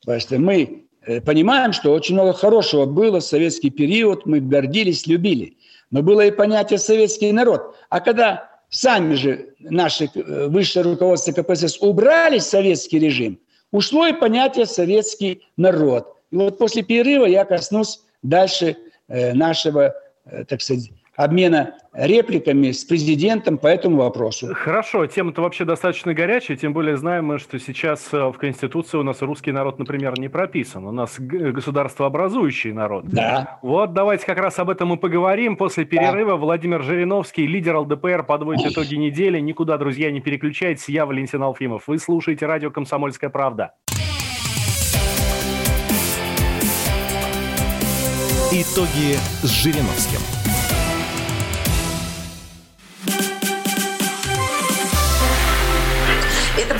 Потому 0.05 0.19
что 0.19 0.39
мы 0.39 0.85
э, 1.05 1.21
понимаем, 1.21 1.73
что 1.73 1.91
очень 1.91 2.15
много 2.15 2.33
хорошего 2.33 2.85
было 2.85 3.19
в 3.19 3.23
советский 3.23 3.69
период, 3.69 4.25
мы 4.25 4.39
гордились, 4.39 5.07
любили. 5.07 5.57
Но 5.91 6.01
было 6.01 6.25
и 6.25 6.31
понятие 6.31 6.79
«советский 6.79 7.31
народ». 7.31 7.75
А 7.89 7.99
когда 7.99 8.49
сами 8.69 9.15
же 9.15 9.53
наши 9.59 10.09
э, 10.13 10.47
высшее 10.47 10.83
руководство 10.83 11.31
КПСС 11.31 11.77
убрали 11.79 12.39
советский 12.39 12.99
режим, 12.99 13.39
ушло 13.71 14.07
и 14.07 14.13
понятие 14.13 14.65
«советский 14.65 15.41
народ». 15.57 16.17
И 16.31 16.35
вот 16.35 16.57
после 16.57 16.83
перерыва 16.83 17.25
я 17.25 17.45
коснусь 17.45 18.01
дальше 18.21 18.75
э, 19.07 19.33
нашего, 19.33 19.93
так 20.47 20.61
сказать, 20.61 20.89
обмена 21.15 21.75
репликами 21.93 22.71
с 22.71 22.83
президентом 22.83 23.57
по 23.57 23.67
этому 23.67 23.97
вопросу. 23.97 24.53
Хорошо, 24.53 25.05
тема-то 25.05 25.41
вообще 25.41 25.63
достаточно 25.63 26.13
горячая, 26.13 26.57
тем 26.57 26.73
более 26.73 26.97
знаем 26.97 27.25
мы, 27.25 27.39
что 27.39 27.59
сейчас 27.59 28.09
э, 28.11 28.29
в 28.29 28.33
Конституции 28.33 28.97
у 28.97 29.03
нас 29.03 29.21
русский 29.21 29.51
народ, 29.51 29.77
например, 29.77 30.19
не 30.19 30.27
прописан. 30.27 30.85
У 30.85 30.91
нас 30.91 31.15
государство 31.19 32.07
образующий 32.07 32.71
народ. 32.71 33.05
Да. 33.05 33.59
Вот 33.61 33.93
давайте 33.93 34.25
как 34.25 34.39
раз 34.39 34.57
об 34.59 34.69
этом 34.69 34.93
и 34.93 34.97
поговорим. 34.97 35.55
После 35.55 35.85
перерыва 35.85 36.31
да. 36.31 36.37
Владимир 36.37 36.81
Жириновский, 36.81 37.45
лидер 37.45 37.77
ЛДПР, 37.77 38.23
подводит 38.23 38.71
итоги 38.71 38.95
недели. 38.95 39.39
Никуда, 39.39 39.77
друзья, 39.77 40.11
не 40.11 40.19
переключайтесь. 40.19 40.89
Я 40.89 41.05
Валентин 41.05 41.43
Алфимов. 41.43 41.83
Вы 41.87 41.99
слушаете 41.99 42.47
радио 42.47 42.71
«Комсомольская 42.71 43.29
правда». 43.29 43.73
Итоги 48.51 49.17
с 49.41 49.49
Жириновским. 49.49 50.19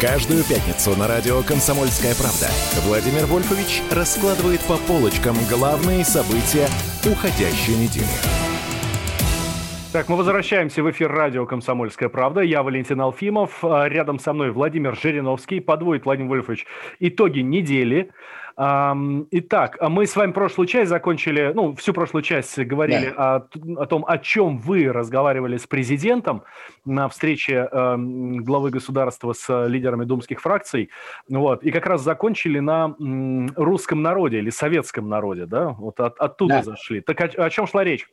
Каждую 0.00 0.44
пятницу 0.44 0.96
на 0.96 1.08
радио 1.08 1.42
«Комсомольская 1.42 2.14
правда» 2.14 2.46
Владимир 2.86 3.26
Вольфович 3.26 3.82
раскладывает 3.90 4.60
по 4.60 4.76
полочкам 4.76 5.34
главные 5.50 6.04
события 6.04 6.68
уходящей 7.04 7.74
недели. 7.74 8.06
Так, 9.92 10.08
мы 10.08 10.14
возвращаемся 10.14 10.84
в 10.84 10.90
эфир 10.92 11.10
радио 11.10 11.46
«Комсомольская 11.46 12.08
правда». 12.08 12.42
Я 12.42 12.62
Валентин 12.62 13.00
Алфимов. 13.00 13.64
А, 13.64 13.88
рядом 13.88 14.20
со 14.20 14.32
мной 14.32 14.52
Владимир 14.52 14.94
Жириновский. 14.94 15.58
Подводит 15.58 16.04
Владимир 16.04 16.28
Вольфович 16.28 16.66
итоги 17.00 17.40
недели. 17.40 18.12
Итак, 18.60 19.76
а 19.78 19.88
мы 19.88 20.04
с 20.04 20.16
вами 20.16 20.32
прошлую 20.32 20.66
часть 20.66 20.90
закончили, 20.90 21.52
ну, 21.54 21.76
всю 21.76 21.92
прошлую 21.92 22.24
часть 22.24 22.58
говорили 22.58 23.14
да. 23.16 23.36
о, 23.36 23.82
о 23.82 23.86
том, 23.86 24.04
о 24.04 24.18
чем 24.18 24.58
вы 24.58 24.92
разговаривали 24.92 25.58
с 25.58 25.66
президентом 25.68 26.42
на 26.84 27.08
встрече 27.08 27.68
э, 27.70 27.96
главы 27.96 28.70
государства 28.70 29.32
с 29.32 29.66
лидерами 29.68 30.04
думских 30.04 30.40
фракций, 30.40 30.90
вот, 31.28 31.62
и 31.62 31.70
как 31.70 31.86
раз 31.86 32.02
закончили 32.02 32.58
на 32.58 32.96
русском 33.54 34.02
народе 34.02 34.38
или 34.38 34.50
советском 34.50 35.08
народе, 35.08 35.46
да, 35.46 35.68
вот 35.68 36.00
от, 36.00 36.18
оттуда 36.18 36.54
да. 36.54 36.62
зашли. 36.64 37.00
Так 37.00 37.20
о, 37.20 37.44
о 37.44 37.50
чем 37.50 37.68
шла 37.68 37.84
речь? 37.84 38.08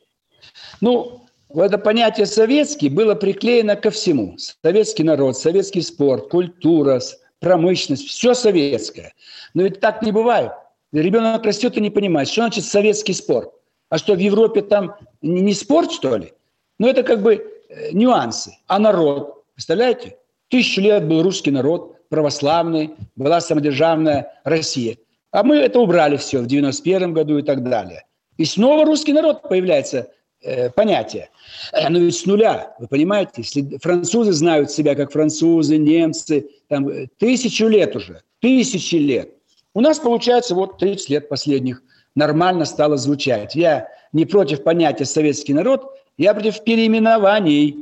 Ну, 0.80 1.26
это 1.52 1.76
понятие 1.76 2.26
«советский» 2.26 2.88
было 2.88 3.16
приклеено 3.16 3.74
ко 3.74 3.90
всему. 3.90 4.36
Советский 4.62 5.02
народ, 5.02 5.36
советский 5.36 5.80
спорт, 5.80 6.28
культура, 6.28 7.00
промышленность, 7.40 8.06
все 8.06 8.34
советское. 8.34 9.14
Но 9.54 9.62
ведь 9.62 9.80
так 9.80 10.02
не 10.02 10.12
бывает. 10.12 10.52
Ребенок 10.92 11.44
растет 11.44 11.76
и 11.76 11.80
не 11.80 11.90
понимает, 11.90 12.28
что 12.28 12.42
значит 12.42 12.64
советский 12.64 13.12
спорт. 13.12 13.52
А 13.88 13.98
что 13.98 14.14
в 14.14 14.18
Европе 14.18 14.62
там 14.62 14.96
не 15.22 15.54
спорт, 15.54 15.92
что 15.92 16.16
ли? 16.16 16.32
Ну, 16.78 16.88
это 16.88 17.02
как 17.02 17.22
бы 17.22 17.34
э, 17.68 17.92
нюансы. 17.92 18.56
А 18.66 18.78
народ, 18.78 19.44
представляете? 19.54 20.16
Тысячу 20.48 20.80
лет 20.80 21.06
был 21.06 21.22
русский 21.22 21.50
народ, 21.50 21.96
православный, 22.08 22.94
была 23.16 23.40
самодержавная 23.40 24.40
Россия. 24.44 24.96
А 25.30 25.42
мы 25.42 25.56
это 25.56 25.80
убрали 25.80 26.16
все 26.16 26.38
в 26.38 26.46
91 26.46 27.12
году 27.12 27.38
и 27.38 27.42
так 27.42 27.62
далее. 27.62 28.04
И 28.36 28.44
снова 28.44 28.84
русский 28.84 29.12
народ 29.12 29.42
появляется 29.42 30.10
э, 30.46 30.70
понятие. 30.70 31.30
Э, 31.72 31.88
но 31.88 31.98
ведь 31.98 32.16
с 32.16 32.26
нуля, 32.26 32.74
вы 32.78 32.86
понимаете, 32.88 33.32
если 33.38 33.78
французы 33.78 34.32
знают 34.32 34.70
себя 34.70 34.94
как 34.94 35.12
французы, 35.12 35.76
немцы, 35.76 36.48
там 36.68 36.88
э, 36.88 37.08
тысячу 37.18 37.66
лет 37.66 37.96
уже, 37.96 38.22
тысячи 38.40 38.96
лет. 38.96 39.30
У 39.74 39.80
нас, 39.80 39.98
получается, 39.98 40.54
вот 40.54 40.78
30 40.78 41.10
лет 41.10 41.28
последних 41.28 41.82
нормально 42.14 42.64
стало 42.64 42.96
звучать. 42.96 43.54
Я 43.54 43.88
не 44.12 44.24
против 44.24 44.62
понятия 44.62 45.04
«советский 45.04 45.52
народ», 45.52 45.92
я 46.16 46.32
против 46.32 46.64
переименований. 46.64 47.76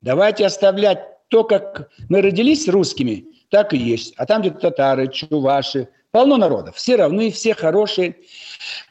Давайте 0.00 0.46
оставлять 0.46 1.00
то, 1.28 1.44
как 1.44 1.88
мы 2.08 2.22
родились 2.22 2.68
русскими, 2.68 3.24
так 3.50 3.72
и 3.74 3.76
есть. 3.76 4.14
А 4.16 4.26
там 4.26 4.42
где 4.42 4.50
татары, 4.50 5.08
чуваши, 5.08 5.88
полно 6.10 6.36
народов. 6.36 6.76
Все 6.76 6.96
равны, 6.96 7.30
все 7.30 7.54
хорошие. 7.54 8.16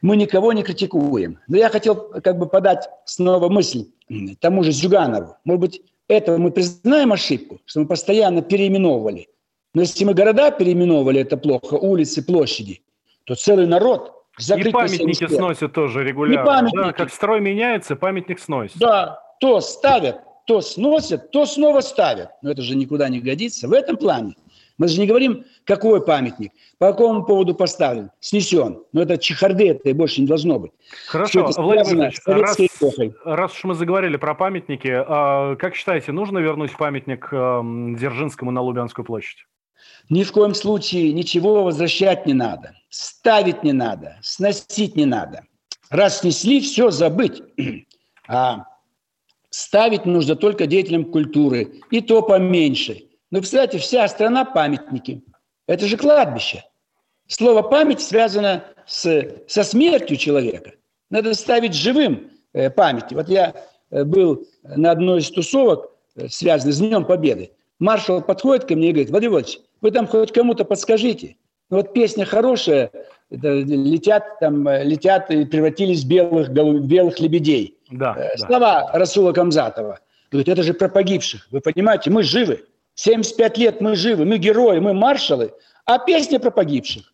Мы 0.01 0.17
никого 0.17 0.53
не 0.53 0.63
критикуем. 0.63 1.39
Но 1.47 1.57
я 1.57 1.69
хотел 1.69 1.95
как 1.95 2.37
бы 2.37 2.47
подать 2.47 2.89
снова 3.05 3.49
мысль 3.49 3.85
тому 4.39 4.63
же 4.63 4.71
Зюганову. 4.71 5.35
Может 5.43 5.61
быть, 5.61 5.81
это 6.07 6.37
мы 6.37 6.51
признаем 6.51 7.13
ошибку, 7.13 7.59
что 7.65 7.81
мы 7.81 7.87
постоянно 7.87 8.41
переименовывали– 8.41 9.27
но 9.73 9.81
если 9.81 10.03
мы 10.03 10.13
города 10.13 10.51
переименовывали, 10.51 11.21
это 11.21 11.37
плохо, 11.37 11.75
улицы, 11.75 12.23
площади, 12.23 12.81
то 13.25 13.35
целый 13.35 13.67
народ 13.67 14.25
И 14.39 14.71
памятники 14.71 15.27
сносят 15.27 15.73
тоже 15.73 16.03
регулярно. 16.03 16.41
И 16.41 16.45
памятники. 16.45 16.83
Да, 16.83 16.93
как 16.93 17.13
строй 17.13 17.39
меняется, 17.39 17.95
памятник 17.95 18.39
сносит. 18.39 18.77
Да, 18.77 19.21
то 19.39 19.61
ставят, 19.61 20.21
то 20.45 20.61
сносят, 20.61 21.29
то 21.31 21.45
снова 21.45 21.81
ставят. 21.81 22.31
Но 22.41 22.51
это 22.51 22.63
же 22.63 22.75
никуда 22.75 23.09
не 23.09 23.19
годится. 23.19 23.67
В 23.67 23.73
этом 23.73 23.97
плане 23.97 24.35
мы 24.79 24.87
же 24.87 24.99
не 24.99 25.05
говорим, 25.05 25.45
какой 25.65 26.03
памятник, 26.03 26.53
по 26.79 26.91
какому 26.91 27.23
поводу 27.23 27.53
поставлен, 27.53 28.09
снесен. 28.21 28.81
Но 28.93 29.03
это 29.03 29.17
чехарды, 29.17 29.69
это 29.69 29.89
и 29.89 29.93
больше 29.93 30.21
не 30.21 30.27
должно 30.27 30.57
быть. 30.57 30.71
Хорошо, 31.05 31.51
Владимир 31.57 32.11
раз, 32.25 32.57
раз 33.25 33.53
уж 33.53 33.63
мы 33.65 33.75
заговорили 33.75 34.17
про 34.17 34.33
памятники, 34.33 34.89
а, 34.89 35.55
как 35.57 35.75
считаете, 35.75 36.13
нужно 36.13 36.39
вернуть 36.39 36.75
памятник 36.77 37.27
Дзержинскому 37.29 38.51
на 38.51 38.61
Лубянскую 38.61 39.05
площадь? 39.05 39.45
Ни 40.09 40.23
в 40.23 40.31
коем 40.31 40.55
случае 40.55 41.13
ничего 41.13 41.63
возвращать 41.63 42.25
не 42.25 42.33
надо, 42.33 42.73
ставить 42.89 43.63
не 43.63 43.73
надо, 43.73 44.17
сносить 44.21 44.95
не 44.95 45.05
надо. 45.05 45.43
Раз 45.89 46.21
снесли, 46.21 46.61
все 46.61 46.89
забыть. 46.89 47.43
А 48.31 48.65
ставить 49.49 50.05
нужно 50.05 50.35
только 50.35 50.67
деятелям 50.67 51.05
культуры, 51.05 51.81
и 51.89 51.99
то 51.99 52.21
поменьше. 52.21 53.08
Но, 53.31 53.41
кстати, 53.41 53.77
вся 53.77 54.07
страна 54.07 54.45
памятники. 54.45 55.21
Это 55.67 55.85
же 55.85 55.97
кладбище. 55.97 56.63
Слово 57.27 57.61
«память» 57.61 58.01
связано 58.01 58.63
с, 58.87 59.27
со 59.47 59.63
смертью 59.63 60.17
человека. 60.17 60.73
Надо 61.11 61.33
ставить 61.35 61.75
живым 61.75 62.31
э, 62.53 62.71
память. 62.71 63.11
Вот 63.11 63.29
я 63.29 63.53
э, 63.91 64.03
был 64.03 64.47
на 64.63 64.91
одной 64.91 65.19
из 65.19 65.29
тусовок, 65.29 65.91
э, 66.15 66.27
связанной 66.27 66.73
с 66.73 66.79
Днем 66.79 67.05
Победы. 67.05 67.51
Маршал 67.77 68.21
подходит 68.21 68.65
ко 68.65 68.75
мне 68.75 68.89
и 68.89 68.91
говорит, 68.91 69.11
Владимир 69.11 69.31
Владимирович, 69.33 69.61
вы 69.81 69.91
там 69.91 70.07
хоть 70.07 70.31
кому-то 70.31 70.65
подскажите. 70.65 71.37
Ну, 71.69 71.77
вот 71.77 71.93
песня 71.93 72.25
хорошая, 72.25 72.91
летят, 73.29 74.39
там, 74.39 74.67
летят 74.67 75.29
и 75.29 75.45
превратились 75.45 76.03
в 76.03 76.07
белых, 76.07 76.49
белых 76.49 77.19
лебедей. 77.19 77.77
Да, 77.91 78.17
Слова 78.37 78.89
да. 78.91 78.99
Расула 78.99 79.33
Камзатова. 79.33 79.99
Говорит, 80.31 80.49
это 80.49 80.63
же 80.63 80.73
про 80.73 80.89
погибших. 80.89 81.47
Вы 81.51 81.61
понимаете, 81.61 82.09
мы 82.09 82.23
живы. 82.23 82.65
75 83.03 83.57
лет 83.57 83.81
мы 83.81 83.95
живы, 83.95 84.25
мы 84.25 84.37
герои, 84.37 84.79
мы 84.79 84.93
маршалы. 84.93 85.53
А 85.85 85.99
песня 85.99 86.39
про 86.39 86.51
погибших. 86.51 87.13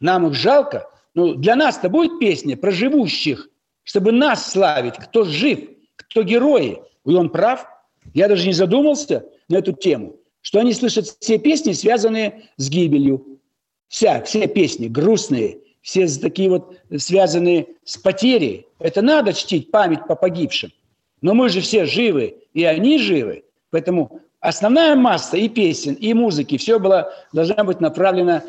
Нам 0.00 0.26
их 0.26 0.34
жалко. 0.34 0.88
Ну, 1.14 1.34
для 1.34 1.56
нас-то 1.56 1.88
будет 1.88 2.18
песня 2.18 2.56
про 2.56 2.70
живущих, 2.70 3.48
чтобы 3.82 4.12
нас 4.12 4.50
славить, 4.50 4.96
кто 4.96 5.24
жив, 5.24 5.60
кто 5.96 6.22
герои. 6.22 6.82
И 7.04 7.14
он 7.14 7.30
прав. 7.30 7.66
Я 8.14 8.28
даже 8.28 8.46
не 8.46 8.52
задумался 8.52 9.24
на 9.48 9.56
эту 9.56 9.72
тему 9.72 10.20
что 10.42 10.60
они 10.60 10.72
слышат 10.72 11.06
все 11.20 11.38
песни, 11.38 11.72
связанные 11.72 12.48
с 12.56 12.68
гибелью. 12.68 13.40
Вся, 13.88 14.22
все 14.22 14.46
песни 14.46 14.88
грустные, 14.88 15.58
все 15.82 16.06
такие 16.06 16.48
вот 16.48 16.78
связанные 16.96 17.68
с 17.84 17.96
потерей. 17.96 18.66
Это 18.78 19.02
надо 19.02 19.32
чтить 19.32 19.70
память 19.70 20.06
по 20.06 20.14
погибшим. 20.14 20.72
Но 21.20 21.34
мы 21.34 21.48
же 21.48 21.60
все 21.60 21.84
живы, 21.84 22.36
и 22.54 22.64
они 22.64 22.98
живы. 22.98 23.44
Поэтому 23.70 24.20
основная 24.40 24.96
масса 24.96 25.36
и 25.36 25.48
песен, 25.48 25.94
и 25.94 26.12
музыки, 26.14 26.56
все 26.58 26.78
было, 26.78 27.12
должна 27.32 27.62
быть 27.64 27.80
направлена 27.80 28.42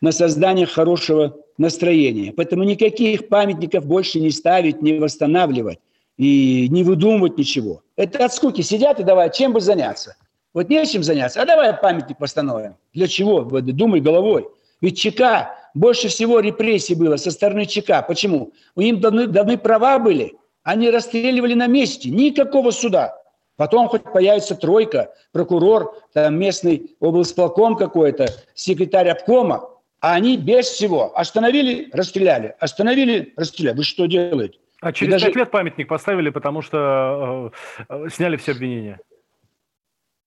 на 0.00 0.12
создание 0.12 0.66
хорошего 0.66 1.36
настроения. 1.58 2.32
Поэтому 2.32 2.64
никаких 2.64 3.28
памятников 3.28 3.86
больше 3.86 4.20
не 4.20 4.30
ставить, 4.30 4.82
не 4.82 4.98
восстанавливать 4.98 5.78
и 6.16 6.68
не 6.70 6.82
выдумывать 6.82 7.38
ничего. 7.38 7.82
Это 7.96 8.24
от 8.24 8.34
скуки 8.34 8.62
сидят 8.62 9.00
и 9.00 9.04
давай, 9.04 9.32
чем 9.32 9.52
бы 9.52 9.60
заняться. 9.60 10.16
Вот 10.52 10.68
не 10.68 10.84
чем 10.86 11.02
заняться, 11.02 11.42
а 11.42 11.46
давай 11.46 11.74
памятник 11.74 12.18
постановим. 12.18 12.76
Для 12.94 13.08
чего? 13.08 13.42
Думай 13.42 14.00
головой. 14.00 14.48
Ведь 14.80 14.98
ЧК, 14.98 15.54
больше 15.74 16.08
всего 16.08 16.40
репрессий 16.40 16.94
было 16.94 17.16
со 17.16 17.30
стороны 17.30 17.66
ЧК. 17.66 18.02
Почему? 18.02 18.52
У 18.74 18.80
них 18.80 19.00
давны, 19.00 19.26
давны 19.26 19.58
права 19.58 19.98
были. 19.98 20.34
Они 20.62 20.90
расстреливали 20.90 21.54
на 21.54 21.66
месте. 21.66 22.10
Никакого 22.10 22.70
суда. 22.70 23.14
Потом 23.56 23.88
хоть 23.88 24.02
появится 24.04 24.54
тройка, 24.54 25.14
прокурор, 25.32 25.96
там 26.12 26.38
местный 26.38 26.94
облсполком 27.00 27.76
какой-то, 27.76 28.26
секретарь 28.54 29.08
обкома, 29.08 29.70
а 30.00 30.14
они 30.14 30.36
без 30.36 30.66
всего. 30.66 31.18
Остановили, 31.18 31.88
расстреляли. 31.92 32.54
Остановили, 32.60 33.32
расстреляли. 33.36 33.78
Вы 33.78 33.84
что 33.84 34.06
делаете? 34.06 34.58
А 34.82 34.92
через 34.92 35.12
даже... 35.12 35.32
лет 35.32 35.50
памятник 35.50 35.88
поставили, 35.88 36.28
потому 36.28 36.60
что 36.60 37.50
э, 37.88 37.94
э, 38.06 38.08
сняли 38.10 38.36
все 38.36 38.52
обвинения. 38.52 39.00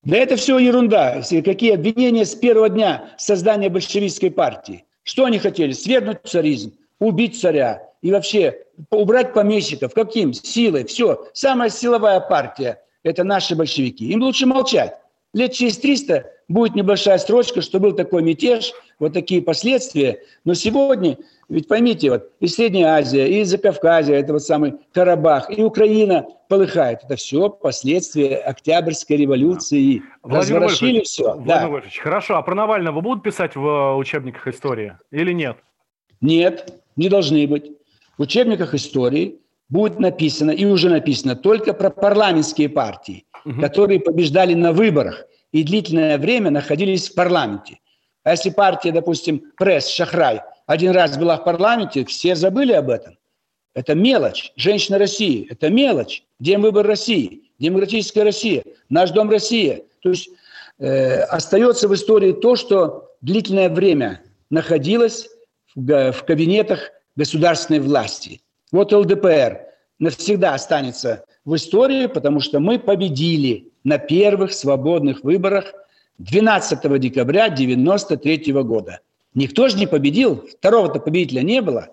Да 0.04 0.18
это 0.18 0.36
все 0.36 0.58
ерунда. 0.58 1.22
Какие 1.46 1.76
обвинения 1.76 2.26
с 2.26 2.34
первого 2.34 2.70
дня 2.70 3.12
создания 3.18 3.70
большевистской 3.70 4.32
партии? 4.32 4.86
Что 5.04 5.26
они 5.26 5.38
хотели? 5.38 5.72
Свергнуть 5.74 6.20
царизм, 6.24 6.74
убить 7.00 7.40
царя 7.40 7.84
и 8.02 8.12
вообще 8.12 8.66
убрать 8.90 9.34
помещиков. 9.34 9.94
Каким? 9.94 10.34
Силой. 10.34 10.86
Все. 10.86 11.28
Самая 11.34 11.70
силовая 11.70 12.22
партия– 12.22 12.82
это 13.10 13.24
наши 13.24 13.56
большевики. 13.56 14.06
Им 14.12 14.22
лучше 14.22 14.46
молчать. 14.46 14.96
Лет 15.34 15.54
через 15.54 15.78
300 15.78 16.26
будет 16.48 16.76
небольшая 16.76 17.20
строчка, 17.20 17.62
что 17.62 17.80
был 17.80 17.94
такой 17.94 18.24
мятеж, 18.24 18.74
вот 18.98 19.14
такие 19.14 19.42
последствия. 19.42 20.24
Но 20.44 20.56
сегодня, 20.56 21.18
ведь 21.48 21.68
поймите, 21.68 22.10
вот 22.10 22.32
и 22.40 22.48
Средняя 22.48 22.96
Азия, 22.96 23.28
и 23.28 23.44
Закавказье, 23.44 24.16
это 24.16 24.34
вот 24.34 24.42
самый 24.42 24.74
Карабах, 24.92 25.56
и 25.56 25.64
Украина 25.64 26.26
полыхает. 26.48 27.02
Это 27.04 27.16
все 27.16 27.50
последствия 27.50 28.38
Октябрьской 28.38 29.18
революции. 29.18 30.02
Да. 30.24 30.40
Разворошили 30.40 31.02
все. 31.02 31.36
Владимир 31.36 31.84
да. 31.84 32.02
Хорошо. 32.02 32.38
А 32.38 32.42
про 32.42 32.56
Навального 32.56 33.02
будут 33.02 33.24
писать 33.24 33.56
в 33.56 33.66
э, 33.66 33.96
учебниках 33.96 34.48
истории 34.48 34.98
или 35.12 35.32
нет? 35.32 35.58
Нет, 36.22 36.74
не 36.96 37.08
должны 37.08 37.48
быть. 37.48 37.72
В 38.18 38.24
учебниках 38.24 38.74
истории 38.74 39.40
будет 39.70 40.00
написано, 40.00 40.52
и 40.52 40.66
уже 40.66 40.90
написано, 40.90 41.36
только 41.36 41.74
про 41.74 41.90
парламентские 41.90 42.70
партии, 42.70 43.26
угу. 43.46 43.62
которые 43.62 44.00
побеждали 44.00 44.54
на 44.54 44.74
выборах 44.74 45.26
и 45.52 45.64
длительное 45.64 46.18
время 46.18 46.52
находились 46.52 47.10
в 47.10 47.16
парламенте. 47.16 47.80
А 48.24 48.32
если 48.32 48.50
партия, 48.50 48.92
допустим, 48.92 49.44
пресс, 49.58 49.88
Шахрай, 49.88 50.42
один 50.68 50.92
раз 50.92 51.18
была 51.18 51.38
в 51.38 51.44
парламенте, 51.44 52.06
все 52.06 52.36
забыли 52.36 52.74
об 52.74 52.90
этом. 52.90 53.18
Это 53.74 53.96
мелочь. 53.96 54.52
Женщина 54.56 54.98
России– 54.98 55.48
это 55.50 55.70
мелочь. 55.70 56.24
День 56.40 56.60
выбор 56.60 56.86
России, 56.86 57.52
демократическая 57.60 58.24
Россия, 58.24 58.64
наш 58.90 59.12
дом 59.12 59.30
Россия. 59.30 59.84
То 60.02 60.10
есть 60.10 60.30
э, 60.80 61.22
остается 61.22 61.88
в 61.88 61.94
истории 61.94 62.34
то, 62.34 62.56
что 62.56 63.12
длительное 63.22 63.70
время 63.70 64.22
находилось 64.50 65.30
в, 65.76 66.12
в 66.12 66.24
кабинетах 66.26 66.92
государственной 67.16 67.80
власти. 67.80 68.42
Вот 68.72 68.94
ЛДПР 68.94 69.62
навсегда 70.00 70.54
останется 70.54 71.26
в 71.46 71.56
истории, 71.56 72.08
потому 72.08 72.40
что 72.40 72.60
мы 72.60 72.80
победили 72.80 73.72
на 73.84 73.98
первых 73.98 74.54
свободных 74.54 75.24
выборах 75.24 75.74
12 76.20 77.00
декабря 77.00 77.46
1993 77.46 78.54
года. 78.64 79.00
Никто 79.34 79.68
же 79.68 79.78
не 79.78 79.88
победил, 79.88 80.48
второго-то 80.60 81.00
победителя 81.00 81.42
не 81.42 81.62
было. 81.62 81.90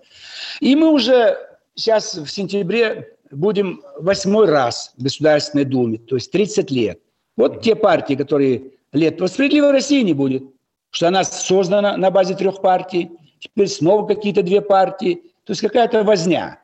И 0.59 0.75
мы 0.75 0.91
уже 0.91 1.37
сейчас 1.75 2.15
в 2.15 2.27
сентябре 2.27 3.15
будем 3.31 3.81
восьмой 3.97 4.47
раз 4.47 4.93
в 4.97 5.03
Государственной 5.03 5.65
Думе, 5.65 5.97
то 5.97 6.15
есть 6.15 6.31
30 6.31 6.71
лет. 6.71 6.99
Вот 7.35 7.61
те 7.61 7.75
партии, 7.75 8.15
которые 8.15 8.71
лет... 8.93 9.19
Вот 9.21 9.31
справедливой 9.31 9.71
России 9.71 10.01
не 10.01 10.13
будет, 10.13 10.43
что 10.89 11.07
она 11.07 11.23
создана 11.23 11.97
на 11.97 12.09
базе 12.09 12.35
трех 12.35 12.61
партий, 12.61 13.11
теперь 13.39 13.67
снова 13.67 14.07
какие-то 14.07 14.41
две 14.41 14.61
партии. 14.61 15.21
То 15.43 15.51
есть 15.51 15.61
какая-то 15.61 16.03
возня. 16.03 16.59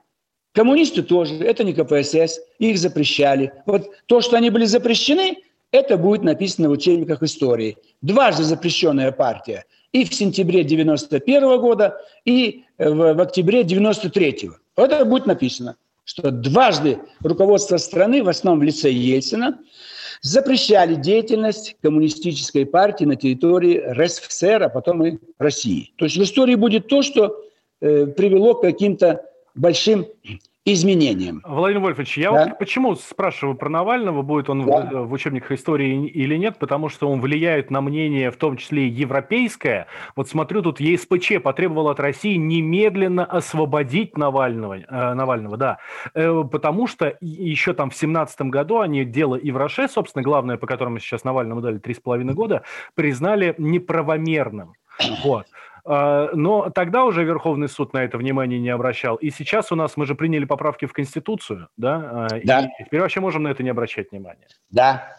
Коммунисты 0.53 1.01
тоже, 1.01 1.35
это 1.43 1.63
не 1.63 1.73
КПСС, 1.73 2.39
их 2.59 2.77
запрещали. 2.77 3.51
Вот 3.65 3.89
то, 4.05 4.21
что 4.21 4.37
они 4.37 4.51
были 4.51 4.65
запрещены, 4.65 5.37
это 5.71 5.97
будет 5.97 6.23
написано 6.23 6.69
в 6.69 6.73
учебниках 6.73 7.23
истории. 7.23 7.77
Дважды 8.01 8.43
запрещенная 8.43 9.11
партия. 9.11 9.65
И 9.91 10.05
в 10.05 10.13
сентябре 10.13 10.63
91 10.63 11.59
года, 11.59 11.97
и 12.25 12.63
в, 12.77 13.13
в 13.13 13.21
октябре 13.21 13.63
93 13.63 14.31
-го. 14.31 14.53
Это 14.75 15.05
будет 15.05 15.25
написано, 15.25 15.75
что 16.05 16.29
дважды 16.29 16.99
руководство 17.21 17.77
страны, 17.77 18.21
в 18.23 18.29
основном 18.29 18.59
в 18.59 18.63
лице 18.63 18.91
Ельцина, 18.91 19.57
запрещали 20.21 20.95
деятельность 20.95 21.75
коммунистической 21.81 22.65
партии 22.65 23.05
на 23.05 23.15
территории 23.15 23.83
РСФСР, 23.91 24.63
а 24.63 24.69
потом 24.69 25.05
и 25.05 25.17
России. 25.39 25.91
То 25.97 26.05
есть 26.05 26.17
в 26.17 26.23
истории 26.23 26.55
будет 26.55 26.87
то, 26.87 27.01
что 27.01 27.35
э, 27.81 28.05
привело 28.07 28.53
к 28.53 28.61
каким-то 28.61 29.23
большим 29.55 30.05
изменениям. 30.65 31.41
Владимир 31.43 31.81
Вольфович, 31.81 32.17
я 32.17 32.31
да? 32.31 32.45
вот 32.45 32.57
почему 32.57 32.95
спрашиваю 32.95 33.55
про 33.55 33.67
Навального, 33.69 34.21
будет 34.21 34.49
он 34.49 34.65
да. 34.65 34.89
в, 34.91 35.07
в 35.07 35.11
учебниках 35.11 35.51
истории 35.51 36.07
или 36.07 36.37
нет, 36.37 36.57
потому 36.57 36.87
что 36.87 37.09
он 37.09 37.19
влияет 37.19 37.69
на 37.69 37.81
мнение, 37.81 38.31
в 38.31 38.37
том 38.37 38.55
числе 38.55 38.87
европейское. 38.87 39.87
Вот 40.15 40.29
смотрю, 40.29 40.61
тут 40.61 40.79
ЕСПЧ 40.79 41.41
потребовал 41.43 41.89
от 41.89 41.99
России 41.99 42.35
немедленно 42.35 43.25
освободить 43.25 44.17
Навального, 44.17 44.79
э, 44.79 45.13
Навального 45.13 45.57
да, 45.57 45.79
э, 46.13 46.43
потому 46.49 46.87
что 46.87 47.17
еще 47.19 47.73
там 47.73 47.89
в 47.89 47.95
семнадцатом 47.95 48.49
году 48.49 48.79
они 48.79 49.03
дело 49.03 49.35
Ивраше, 49.35 49.89
собственно, 49.89 50.23
главное, 50.23 50.55
по 50.55 50.65
которому 50.65 50.99
сейчас 50.99 51.25
Навальному 51.25 51.59
дали 51.59 51.77
три 51.77 51.93
с 51.93 51.99
половиной 51.99 52.35
года, 52.35 52.63
признали 52.95 53.53
неправомерным. 53.57 54.75
Вот. 55.23 55.45
А, 55.85 56.29
но 56.33 56.69
тогда 56.69 57.03
уже 57.05 57.23
Верховный 57.23 57.67
суд 57.67 57.93
на 57.93 58.03
это 58.03 58.17
внимание 58.17 58.59
не 58.59 58.69
обращал. 58.69 59.15
И 59.17 59.29
сейчас 59.29 59.71
у 59.71 59.75
нас, 59.75 59.97
мы 59.97 60.05
же 60.05 60.15
приняли 60.15 60.45
поправки 60.45 60.85
в 60.85 60.93
Конституцию, 60.93 61.67
да? 61.77 62.27
А, 62.31 62.39
да. 62.43 62.61
И 62.79 62.83
теперь 62.85 63.01
вообще 63.01 63.19
можем 63.19 63.43
на 63.43 63.49
это 63.49 63.63
не 63.63 63.69
обращать 63.69 64.11
внимания. 64.11 64.47
Да, 64.69 65.15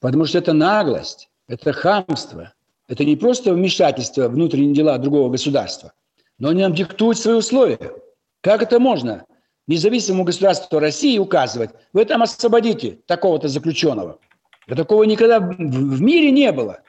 потому 0.00 0.24
что 0.24 0.38
это 0.38 0.52
наглость, 0.52 1.30
это 1.48 1.72
хамство. 1.72 2.52
Это 2.86 3.04
не 3.04 3.16
просто 3.16 3.54
вмешательство 3.54 4.28
в 4.28 4.32
внутренние 4.32 4.74
дела 4.74 4.98
другого 4.98 5.30
государства, 5.30 5.92
но 6.38 6.50
они 6.50 6.62
нам 6.62 6.74
диктуют 6.74 7.18
свои 7.18 7.34
условия. 7.34 7.78
Как 8.42 8.62
это 8.62 8.78
можно 8.78 9.24
независимому 9.66 10.24
государству 10.24 10.78
России 10.78 11.18
указывать, 11.18 11.70
вы 11.94 12.04
там 12.04 12.22
освободите 12.22 12.98
такого-то 13.06 13.48
заключенного? 13.48 14.18
Да 14.66 14.76
такого 14.76 15.04
никогда 15.04 15.40
в 15.40 16.02
мире 16.02 16.30
не 16.30 16.52
было. 16.52 16.80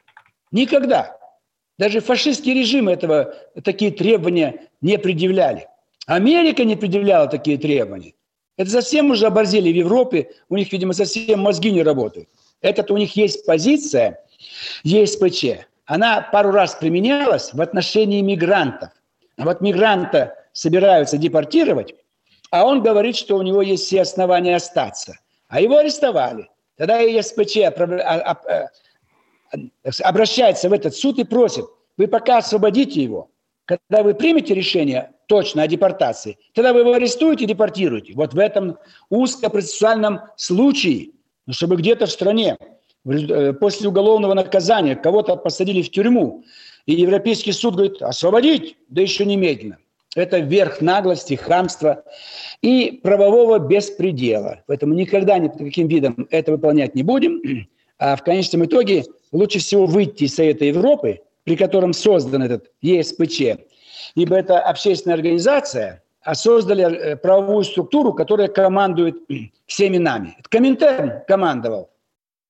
Никогда. 0.51 1.17
Даже 1.77 1.99
фашистские 1.99 2.55
режимы 2.55 2.93
этого, 2.93 3.35
такие 3.63 3.91
требования 3.91 4.69
не 4.81 4.97
предъявляли. 4.97 5.67
Америка 6.07 6.63
не 6.63 6.75
предъявляла 6.75 7.27
такие 7.27 7.57
требования. 7.57 8.13
Это 8.57 8.69
совсем 8.69 9.11
уже 9.11 9.27
оборзели 9.27 9.71
в 9.71 9.75
Европе, 9.75 10.31
у 10.47 10.55
них, 10.55 10.71
видимо, 10.71 10.93
совсем 10.93 11.41
мозги 11.41 11.71
не 11.71 11.83
работают. 11.83 12.29
Это 12.61 12.93
у 12.93 12.97
них 12.97 13.15
есть 13.17 13.45
позиция, 13.45 14.23
есть 14.83 15.19
ПЧ. 15.19 15.65
Она 15.85 16.21
пару 16.21 16.51
раз 16.51 16.75
применялась 16.75 17.53
в 17.53 17.61
отношении 17.61 18.21
мигрантов. 18.21 18.89
А 19.38 19.43
вот 19.43 19.59
мигранта 19.59 20.35
собираются 20.53 21.17
депортировать, 21.17 21.95
а 22.49 22.65
он 22.65 22.81
говорит, 22.81 23.17
что 23.17 23.35
у 23.35 23.41
него 23.41 23.61
есть 23.61 23.85
все 23.85 24.01
основания 24.01 24.55
остаться. 24.55 25.19
А 25.49 25.59
его 25.59 25.77
арестовали. 25.77 26.49
Тогда 26.77 26.99
ЕСПЧ 26.99 27.57
обращается 30.03 30.69
в 30.69 30.73
этот 30.73 30.95
суд 30.95 31.19
и 31.19 31.23
просит, 31.23 31.65
вы 31.97 32.07
пока 32.07 32.37
освободите 32.37 33.01
его, 33.01 33.29
когда 33.65 34.03
вы 34.03 34.13
примете 34.13 34.53
решение 34.53 35.11
точно 35.27 35.63
о 35.63 35.67
депортации, 35.67 36.37
тогда 36.53 36.73
вы 36.73 36.81
его 36.81 36.93
арестуете 36.93 37.45
и 37.45 37.47
депортируете. 37.47 38.13
Вот 38.13 38.33
в 38.33 38.39
этом 38.39 38.77
узкопроцессуальном 39.09 40.19
случае, 40.35 41.11
ну, 41.47 41.53
чтобы 41.53 41.77
где-то 41.77 42.05
в 42.05 42.11
стране 42.11 42.57
э, 43.05 43.53
после 43.53 43.89
уголовного 43.89 44.33
наказания 44.33 44.95
кого-то 44.95 45.35
посадили 45.35 45.81
в 45.81 45.89
тюрьму, 45.89 46.43
и 46.85 46.93
Европейский 46.93 47.51
суд 47.51 47.75
говорит, 47.75 48.01
освободить, 48.01 48.77
да 48.89 49.01
еще 49.01 49.25
немедленно. 49.25 49.79
Это 50.15 50.39
верх 50.39 50.79
наглости, 50.81 51.33
хамства 51.33 52.03
и 52.61 52.99
правового 53.03 53.59
беспредела. 53.59 54.63
Поэтому 54.67 54.93
никогда 54.93 55.37
ни 55.39 55.49
под 55.49 55.57
каким 55.57 55.87
видом 55.87 56.27
это 56.29 56.51
выполнять 56.53 56.95
не 56.95 57.03
будем. 57.03 57.41
А 57.97 58.15
в 58.15 58.23
конечном 58.23 58.65
итоге 58.65 59.05
лучше 59.31 59.60
всего 59.60 59.86
выйти 59.86 60.25
из 60.25 60.36
Совета 60.36 60.65
Европы, 60.65 61.21
при 61.43 61.55
котором 61.55 61.93
создан 61.93 62.43
этот 62.43 62.71
ЕСПЧ, 62.81 63.60
ибо 64.15 64.36
это 64.36 64.60
общественная 64.60 65.15
организация, 65.15 66.03
а 66.23 66.34
создали 66.34 66.84
э, 66.84 67.15
правовую 67.15 67.63
структуру, 67.63 68.12
которая 68.12 68.47
командует 68.47 69.15
всеми 69.67 69.97
нами. 69.97 70.36
Коминтерн 70.49 71.23
командовал. 71.27 71.91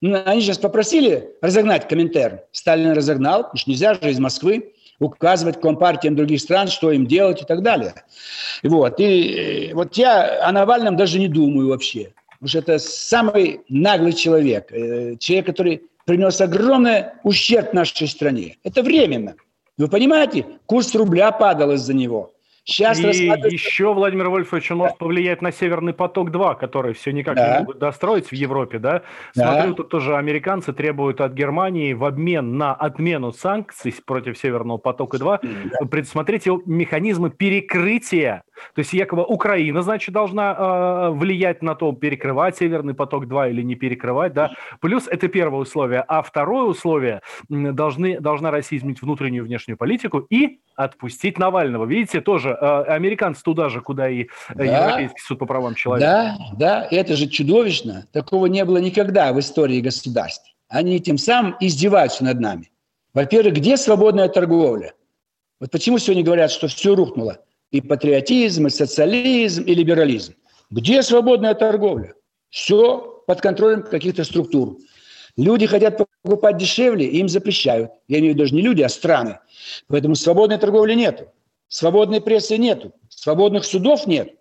Ну, 0.01 0.17
они 0.25 0.41
сейчас 0.41 0.57
попросили 0.57 1.35
разогнать 1.41 1.87
Коминтерн. 1.87 2.39
Сталин 2.51 2.93
разогнал, 2.93 3.43
потому 3.43 3.57
что 3.57 3.69
нельзя 3.69 3.93
же 3.95 4.09
из 4.09 4.19
Москвы 4.19 4.73
указывать 4.99 5.59
компартиям 5.59 6.15
других 6.15 6.39
стран, 6.39 6.67
что 6.69 6.91
им 6.91 7.05
делать 7.05 7.41
и 7.41 7.45
так 7.45 7.61
далее. 7.61 7.93
Вот. 8.63 8.99
И 8.99 9.69
э, 9.69 9.73
вот 9.73 9.95
я 9.97 10.47
о 10.47 10.51
Навальном 10.53 10.95
даже 10.95 11.19
не 11.19 11.27
думаю 11.27 11.69
вообще. 11.69 12.13
Потому 12.39 12.49
что 12.49 12.59
это 12.59 12.79
самый 12.79 13.61
наглый 13.69 14.13
человек. 14.13 14.71
Э, 14.71 15.15
человек, 15.17 15.45
который 15.47 15.83
принес 16.05 16.39
огромный 16.39 17.05
ущерб 17.23 17.73
нашей 17.73 18.07
стране. 18.07 18.57
Это 18.63 18.83
временно. 18.83 19.35
Вы 19.77 19.87
понимаете, 19.87 20.45
курс 20.65 20.95
рубля 20.95 21.31
падал 21.31 21.71
из-за 21.71 21.93
него. 21.93 22.35
Сейчас 22.67 22.99
и 22.99 23.05
рассматривается... 23.05 23.47
еще, 23.49 23.93
Владимир 23.93 24.29
Вольфович, 24.29 24.71
он 24.71 24.79
может 24.79 24.97
повлиять 24.97 25.43
на 25.43 25.51
Северный 25.51 25.93
поток-2, 25.93 26.57
который 26.57 26.95
все 26.95 27.11
никак 27.11 27.35
да. 27.35 27.53
не 27.53 27.59
могут 27.59 27.77
достроить 27.77 28.27
в 28.27 28.33
Европе, 28.33 28.79
да? 28.79 29.03
Смотрю, 29.33 29.69
да. 29.69 29.73
тут 29.75 29.89
тоже 29.89 30.17
американцы 30.17 30.73
требуют 30.73 31.21
от 31.21 31.33
Германии 31.33 31.93
в 31.93 32.03
обмен 32.03 32.57
на 32.57 32.73
отмену 32.73 33.33
санкций 33.33 33.93
против 34.03 34.35
Северного 34.39 34.79
потока-2 34.79 35.39
да. 35.43 35.85
предусмотреть 35.85 36.47
механизмы 36.65 37.29
перекрытия 37.29 38.43
то 38.73 38.79
есть 38.79 38.93
якобы 38.93 39.23
Украина, 39.23 39.81
значит, 39.81 40.13
должна 40.13 40.53
э, 40.53 41.09
влиять 41.11 41.61
на 41.61 41.75
то, 41.75 41.91
перекрывать 41.91 42.57
Северный 42.57 42.93
поток-2 42.93 43.51
или 43.51 43.61
не 43.61 43.75
перекрывать, 43.75 44.33
да. 44.33 44.51
Плюс 44.81 45.07
это 45.07 45.27
первое 45.27 45.61
условие. 45.61 46.03
А 46.07 46.21
второе 46.21 46.63
условие, 46.63 47.21
должны, 47.49 48.19
должна 48.19 48.51
Россия 48.51 48.79
изменить 48.79 49.01
внутреннюю 49.01 49.43
и 49.43 49.47
внешнюю 49.47 49.77
политику 49.77 50.19
и 50.29 50.59
отпустить 50.75 51.37
Навального. 51.37 51.85
Видите, 51.85 52.21
тоже 52.21 52.49
э, 52.49 52.83
американцы 52.83 53.43
туда 53.43 53.69
же, 53.69 53.81
куда 53.81 54.09
и 54.09 54.27
да, 54.53 54.63
Европейский 54.63 55.21
суд 55.21 55.39
по 55.39 55.45
правам 55.45 55.75
человека. 55.75 56.07
Да, 56.07 56.37
да, 56.57 56.87
это 56.91 57.15
же 57.15 57.27
чудовищно. 57.27 58.07
Такого 58.11 58.47
не 58.47 58.63
было 58.65 58.77
никогда 58.77 59.31
в 59.33 59.39
истории 59.39 59.81
государств. 59.81 60.55
Они 60.67 60.99
тем 60.99 61.17
самым 61.17 61.55
издеваются 61.59 62.23
над 62.23 62.39
нами. 62.39 62.71
Во-первых, 63.13 63.53
где 63.53 63.77
свободная 63.77 64.27
торговля? 64.27 64.93
Вот 65.59 65.71
почему 65.71 65.99
сегодня 65.99 66.23
говорят, 66.23 66.51
что 66.51 66.67
все 66.67 66.95
рухнуло? 66.95 67.39
И 67.71 67.81
патриотизм, 67.81 68.67
и 68.67 68.69
социализм, 68.69 69.63
и 69.63 69.73
либерализм. 69.73 70.33
Где 70.69 71.01
свободная 71.01 71.53
торговля? 71.53 72.13
Все 72.49 73.23
под 73.27 73.41
контролем 73.41 73.83
каких-то 73.83 74.23
структур. 74.23 74.77
Люди 75.37 75.65
хотят 75.65 76.01
покупать 76.23 76.57
дешевле, 76.57 77.07
им 77.07 77.27
запрещают. 77.27 77.91
Я 78.07 78.19
имею 78.19 78.33
в 78.33 78.35
виду 78.35 78.43
даже 78.45 78.55
не 78.55 78.61
люди, 78.61 78.81
а 78.81 78.89
страны. 78.89 79.39
Поэтому 79.87 80.15
свободной 80.15 80.57
торговли 80.57 80.93
нет. 80.93 81.27
Свободной 81.67 82.21
прессы 82.21 82.57
нет. 82.57 82.85
Свободных 83.09 83.65
судов 83.65 84.07
нет. 84.07 84.35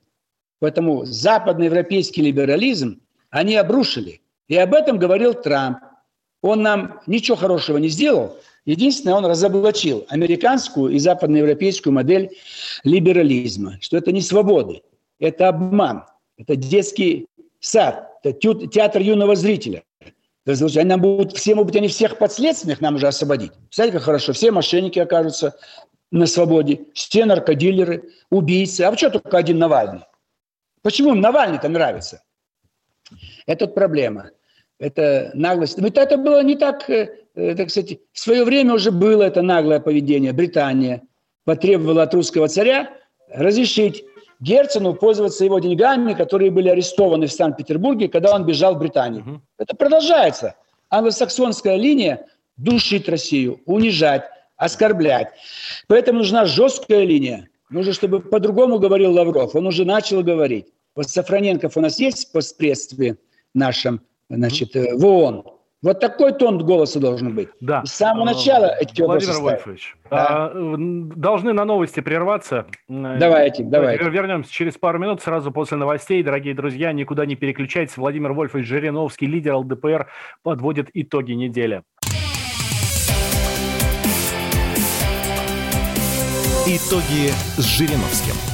Поэтому 0.61 1.05
западноевропейский 1.05 2.23
либерализм 2.23 3.01
они 3.31 3.57
обрушили. 3.57 4.23
И 4.47 4.57
об 4.57 4.73
этом 4.73 4.99
говорил 4.99 5.35
Трамп. 5.35 5.79
Он 6.43 6.63
нам 6.63 7.01
ничего 7.07 7.37
хорошего 7.37 7.79
не 7.79 7.89
сделал, 7.89 8.37
Единственное, 8.65 9.15
он 9.15 9.27
разоблачил 9.27 10.07
американскую 10.09 10.93
и 10.93 10.99
западноевропейскую 10.99 11.93
модель 11.93 12.31
либерализма, 12.83 13.79
что 13.81 13.97
это 13.97 14.11
не 14.11 14.23
свободы, 14.23 14.83
это 15.19 15.49
обман, 15.49 16.05
это 16.39 16.57
детский 16.57 17.27
сад, 17.61 18.11
это 18.23 18.67
театр 18.69 19.03
юного 19.03 19.37
зрителя. 19.37 19.83
Они 20.47 20.85
нам 20.85 21.01
будут, 21.01 21.37
все 21.37 21.55
могут 21.55 21.75
они 21.77 21.89
всех 21.89 22.19
подследственных 22.19 22.81
нам 22.81 22.97
уже 22.97 23.07
освободить. 23.07 23.53
Представляете, 23.53 23.99
как 23.99 24.05
хорошо, 24.05 24.33
все 24.33 24.51
мошенники 24.51 24.99
окажутся 24.99 25.57
на 26.11 26.27
свободе, 26.27 26.81
все 26.95 27.25
наркодилеры, 27.25 28.11
убийцы. 28.31 28.83
А 28.83 28.97
что 28.97 29.11
только 29.11 29.39
один 29.39 29.59
Навальный? 29.59 30.03
Почему 30.83 31.15
им 31.15 31.21
Навальный-то 31.21 31.69
нравится? 31.69 32.23
Это 33.47 33.67
проблема. 33.67 34.31
Это 34.79 35.31
наглость. 35.35 35.79
Ведь 35.79 35.97
это 35.97 36.17
было 36.17 36.43
не 36.43 36.57
так 36.57 36.89
э, 36.91 37.25
Э, 37.35 37.55
так 37.55 37.71
сказать, 37.71 37.99
в 38.13 38.19
свое 38.19 38.45
время 38.45 38.75
уже 38.75 38.91
было 38.91 39.23
это 39.25 39.43
наглое 39.43 39.81
поведение. 39.81 40.33
Британия 40.33 41.03
потребовала 41.45 42.03
от 42.05 42.15
русского 42.15 42.49
царя 42.49 42.91
разрешить 43.29 44.05
Герцену 44.41 44.95
пользоваться 44.95 45.45
его 45.45 45.59
деньгами, 45.59 46.15
которые 46.15 46.51
были 46.51 46.69
арестованы 46.69 47.27
в 47.27 47.33
Санкт-Петербурге, 47.33 48.09
когда 48.09 48.35
он 48.35 48.45
бежал 48.45 48.75
в 48.75 48.79
Британию. 48.79 49.23
Угу. 49.23 49.41
Это 49.59 49.77
продолжается. 49.77 50.55
Англосаксонская 50.91 51.77
линия 51.77 52.27
душит 52.57 53.09
Россию, 53.09 53.61
унижать, 53.67 54.25
оскорблять. 54.57 55.29
Поэтому 55.89 56.19
нужна 56.19 56.45
жесткая 56.45 57.05
линия. 57.05 57.49
Нужно, 57.71 57.93
чтобы 57.93 58.21
по-другому 58.21 58.79
говорил 58.79 59.13
Лавров. 59.13 59.57
Он 59.57 59.67
уже 59.67 59.85
начал 59.85 60.23
говорить. 60.23 60.67
Вот 60.95 61.09
Сафроненков 61.09 61.77
у 61.77 61.81
нас 61.81 61.99
есть 61.99 62.29
в 62.29 62.33
постпредстве 62.33 63.17
нашем, 63.55 64.01
значит, 64.29 64.77
э, 64.77 64.97
в 64.97 65.05
ООН. 65.05 65.45
Вот 65.85 66.01
такой 66.01 66.33
тон 66.33 66.65
голоса 66.65 66.99
должен 66.99 67.35
быть. 67.35 67.51
Да. 67.61 67.85
С 67.85 67.93
самого 67.93 68.25
начала 68.25 68.75
эти 68.81 69.03
Владимир 69.03 69.39
Вольфович, 69.39 69.97
да. 70.11 70.47
а, 70.47 70.53
должны 70.55 71.53
на 71.53 71.67
новости 71.67 72.01
прерваться. 72.01 72.65
Давайте, 72.89 73.65
давайте. 73.65 74.09
Вернемся 74.09 74.51
через 74.51 74.79
пару 74.79 74.99
минут, 74.99 75.21
сразу 75.21 75.53
после 75.53 75.77
новостей. 75.77 76.23
Дорогие 76.23 76.55
друзья, 76.55 76.91
никуда 76.93 77.27
не 77.27 77.37
переключайтесь. 77.37 77.99
Владимир 77.99 78.33
Вольфович 78.33 78.67
Жириновский, 78.67 79.27
лидер 79.27 79.57
ЛДПР, 79.57 80.07
подводит 80.43 80.89
итоги 80.95 81.33
недели. 81.33 81.83
Итоги 86.67 87.29
с 87.59 87.65
Жириновским. 87.67 88.54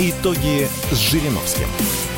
Итоги 0.00 0.66
с 0.90 0.98
Жириновским. 0.98 1.66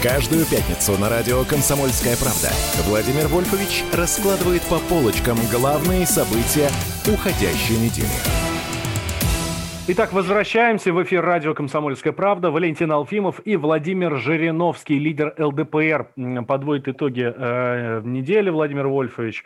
Каждую 0.03 0.45
пятницу 0.47 0.99
на 0.99 1.09
радио 1.09 1.45
«Комсомольская 1.45 2.17
правда» 2.17 2.51
Владимир 2.89 3.27
Вольфович 3.29 3.85
раскладывает 3.93 4.63
по 4.63 4.79
полочкам 4.79 5.37
главные 5.53 6.07
события 6.07 6.69
уходящей 7.07 7.77
недели. 7.77 8.09
Итак, 9.89 10.13
возвращаемся 10.13 10.93
в 10.93 11.01
эфир 11.03 11.25
радио 11.25 11.55
«Комсомольская 11.55 12.13
правда». 12.13 12.51
Валентин 12.51 12.91
Алфимов 12.91 13.41
и 13.45 13.57
Владимир 13.57 14.17
Жириновский, 14.17 14.99
лидер 14.99 15.33
ЛДПР, 15.39 16.09
подводит 16.49 16.89
итоги 16.89 17.33
э, 17.33 18.01
недели, 18.05 18.51
Владимир 18.51 18.89
Вольфович. 18.89 19.45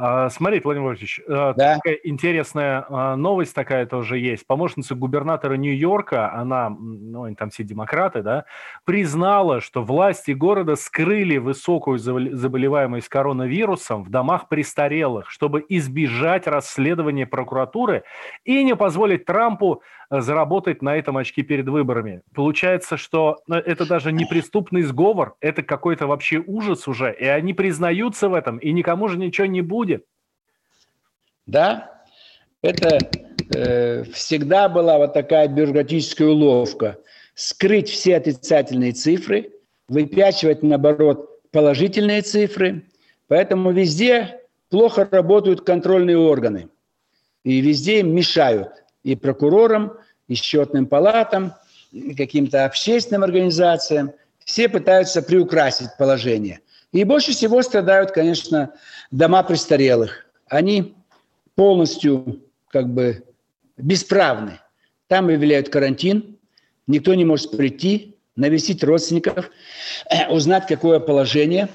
А, 0.00 0.30
смотрите, 0.30 0.62
Владимир 0.62 0.86
Владимирович, 0.86 1.20
э, 1.26 1.54
да. 1.56 1.74
такая 1.74 1.98
интересная 2.04 2.86
а, 2.88 3.16
новость 3.16 3.52
такая 3.52 3.84
тоже 3.84 4.18
есть. 4.18 4.46
Помощница 4.46 4.94
губернатора 4.94 5.54
Нью-Йорка, 5.54 6.32
она, 6.32 6.70
ну, 6.70 7.24
они 7.24 7.34
там 7.34 7.50
все 7.50 7.64
демократы, 7.64 8.22
да, 8.22 8.44
признала, 8.84 9.60
что 9.60 9.82
власти 9.82 10.30
города 10.30 10.76
скрыли 10.76 11.38
высокую 11.38 11.98
заболеваемость 11.98 13.08
коронавирусом 13.08 14.04
в 14.04 14.08
домах 14.08 14.46
престарелых, 14.48 15.28
чтобы 15.28 15.66
избежать 15.68 16.46
расследования 16.46 17.26
прокуратуры 17.26 18.04
и 18.44 18.62
не 18.62 18.76
позволить 18.76 19.24
Трампу 19.24 19.82
заработать 20.10 20.82
на 20.82 20.96
этом 20.96 21.16
очки 21.16 21.42
перед 21.42 21.68
выборами. 21.68 22.22
Получается, 22.34 22.96
что 22.96 23.38
ну, 23.46 23.56
это 23.56 23.86
даже 23.86 24.10
не 24.10 24.24
преступный 24.24 24.82
сговор, 24.82 25.36
это 25.40 25.62
какой-то 25.62 26.06
вообще 26.06 26.42
ужас 26.46 26.88
уже, 26.88 27.14
и 27.14 27.26
они 27.26 27.52
признаются 27.52 28.28
в 28.28 28.34
этом, 28.34 28.58
и 28.58 28.72
никому 28.72 29.08
же 29.08 29.18
ничего 29.18 29.46
не 29.46 29.60
будет. 29.60 30.04
Да, 31.46 32.04
это 32.62 32.98
э, 33.54 34.04
всегда 34.04 34.68
была 34.68 34.98
вот 34.98 35.14
такая 35.14 35.48
бюрократическая 35.48 36.28
уловка. 36.28 36.98
Скрыть 37.34 37.88
все 37.88 38.16
отрицательные 38.16 38.92
цифры, 38.92 39.52
выпячивать, 39.88 40.62
наоборот, 40.62 41.40
положительные 41.52 42.22
цифры. 42.22 42.84
Поэтому 43.28 43.70
везде 43.72 44.40
плохо 44.70 45.06
работают 45.10 45.60
контрольные 45.60 46.18
органы. 46.18 46.68
И 47.44 47.60
везде 47.60 48.00
им 48.00 48.14
мешают 48.14 48.72
и 49.02 49.16
прокурорам, 49.16 49.94
и 50.28 50.34
счетным 50.34 50.86
палатам. 50.86 51.54
каким-то 52.16 52.66
общественным 52.66 53.24
организациям. 53.24 54.12
Все 54.44 54.68
пытаются 54.68 55.22
приукрасить 55.22 55.88
положение. 55.98 56.60
И 56.92 57.04
больше 57.04 57.32
всего 57.32 57.62
страдают, 57.62 58.12
конечно, 58.12 58.74
дома 59.10 59.42
престарелых. 59.42 60.26
Они 60.48 60.94
полностью 61.54 62.42
как 62.68 62.88
бы 62.88 63.24
бесправны. 63.76 64.60
Там 65.06 65.26
объявляют 65.26 65.70
карантин, 65.70 66.38
никто 66.86 67.14
не 67.14 67.24
может 67.24 67.50
прийти, 67.52 68.16
навестить 68.36 68.84
родственников, 68.84 69.50
узнать, 70.30 70.66
какое 70.66 71.00
положение. 71.00 71.68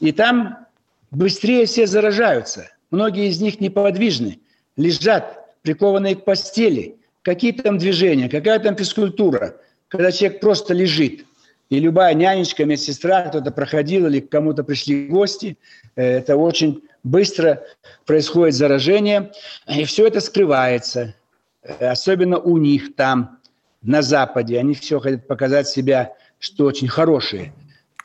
И 0.00 0.12
там 0.12 0.66
быстрее 1.10 1.66
все 1.66 1.86
заражаются. 1.86 2.70
Многие 2.90 3.28
из 3.28 3.40
них 3.40 3.60
неподвижны, 3.60 4.40
лежат, 4.76 5.45
прикованные 5.66 6.14
к 6.14 6.24
постели. 6.24 6.94
Какие 7.22 7.50
там 7.50 7.76
движения, 7.76 8.28
какая 8.28 8.60
там 8.60 8.76
физкультура, 8.76 9.56
когда 9.88 10.12
человек 10.12 10.38
просто 10.40 10.72
лежит. 10.72 11.24
И 11.70 11.80
любая 11.80 12.14
нянечка, 12.14 12.64
медсестра, 12.64 13.22
кто-то 13.22 13.50
проходил 13.50 14.06
или 14.06 14.20
к 14.20 14.28
кому-то 14.28 14.62
пришли 14.62 15.08
гости, 15.08 15.58
э, 15.96 16.18
это 16.18 16.36
очень 16.36 16.84
быстро 17.02 17.64
происходит 18.06 18.54
заражение, 18.54 19.32
и 19.66 19.84
все 19.84 20.06
это 20.06 20.20
скрывается. 20.20 21.16
Э, 21.64 21.88
особенно 21.88 22.38
у 22.38 22.58
них 22.58 22.94
там, 22.94 23.40
на 23.82 24.02
Западе. 24.02 24.60
Они 24.60 24.74
все 24.74 25.00
хотят 25.00 25.26
показать 25.26 25.66
себя, 25.66 26.12
что 26.38 26.66
очень 26.66 26.86
хорошие. 26.86 27.52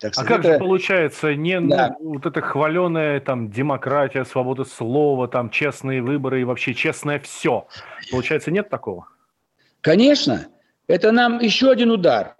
Так 0.01 0.13
а 0.17 0.23
как 0.23 0.39
это... 0.39 0.53
же 0.53 0.59
получается, 0.59 1.35
не 1.35 1.61
да. 1.61 1.95
ну, 1.99 2.13
вот 2.15 2.25
эта 2.25 2.41
хваленая 2.41 3.19
там 3.19 3.51
демократия, 3.51 4.25
свобода 4.25 4.65
слова, 4.65 5.27
там 5.27 5.51
честные 5.51 6.01
выборы 6.01 6.41
и 6.41 6.43
вообще 6.43 6.73
честное 6.73 7.19
все. 7.19 7.67
Получается, 8.09 8.49
нет 8.49 8.69
такого? 8.69 9.07
Конечно. 9.81 10.47
Это 10.87 11.11
нам 11.11 11.39
еще 11.39 11.69
один 11.69 11.91
удар. 11.91 12.35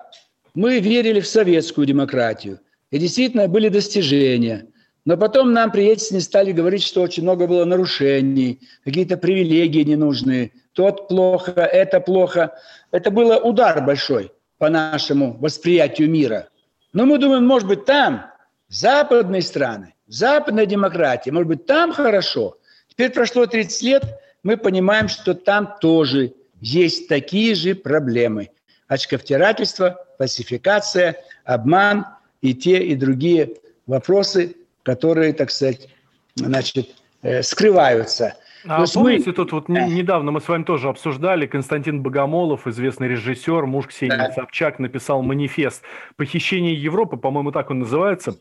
Мы 0.56 0.80
верили 0.80 1.20
в 1.20 1.28
советскую 1.28 1.86
демократию. 1.86 2.60
И 2.90 2.98
действительно 2.98 3.48
были 3.48 3.70
достижения. 3.70 4.68
Но 5.06 5.16
потом 5.16 5.54
нам 5.54 5.72
при 5.72 5.84
Ельцине 5.84 6.20
стали 6.20 6.52
говорить, 6.52 6.84
что 6.84 7.02
очень 7.02 7.24
много 7.24 7.48
было 7.48 7.64
нарушений, 7.66 8.60
какие-то 8.84 9.18
привилегии 9.18 9.84
ненужные, 9.84 10.52
тот 10.74 11.08
плохо, 11.08 11.52
это 11.62 12.00
плохо. 12.00 12.54
Это 12.92 13.12
было 13.12 13.38
удар 13.38 13.84
большой 13.84 14.32
по 14.58 14.70
нашему 14.70 15.38
восприятию 15.40 16.10
мира. 16.10 16.50
Но 16.94 17.06
мы 17.06 17.18
думаем, 17.18 17.46
может 17.46 17.68
быть, 17.68 17.86
там 17.86 18.26
западные 18.68 19.42
страны, 19.42 19.94
западная 20.08 20.66
демократия, 20.66 21.32
может 21.32 21.48
быть, 21.48 21.66
там 21.66 21.94
хорошо. 21.94 22.58
Теперь 22.88 23.12
прошло 23.12 23.46
30 23.46 23.82
лет, 23.84 24.04
мы 24.44 24.58
понимаем, 24.58 25.08
что 25.08 25.34
там 25.34 25.76
тоже 25.80 26.34
есть 26.60 27.08
такие 27.08 27.56
же 27.56 27.76
проблемы. 27.76 28.50
Очковтирательство, 28.88 30.06
фальсификация, 30.18 31.18
обман 31.46 32.06
и 32.42 32.54
те, 32.54 32.84
и 32.84 32.96
другие 32.96 33.56
вопросы, 33.88 34.56
которые, 34.84 35.34
так 35.34 35.52
сказать, 35.52 35.88
значит, 36.36 36.90
э, 37.22 37.42
скрываются. 37.42 38.36
А 38.68 38.86
помните, 38.94 39.26
мы... 39.28 39.34
тут 39.34 39.52
вот 39.52 39.70
недавно 39.70 40.32
мы 40.32 40.42
с 40.42 40.48
вами 40.48 40.64
тоже 40.64 40.90
обсуждали, 40.90 41.48
Константин 41.48 42.02
Богомолов, 42.02 42.68
известный 42.68 43.08
режиссер, 43.08 43.66
муж 43.66 43.88
Ксении 43.88 44.16
да. 44.16 44.32
Собчак, 44.32 44.80
написал 44.80 45.22
манифест 45.22 45.84
«Похищение 46.16 46.74
Европы», 46.74 47.18
по-моему, 47.18 47.52
так 47.52 47.72
он 47.72 47.80
называется. 47.80 48.36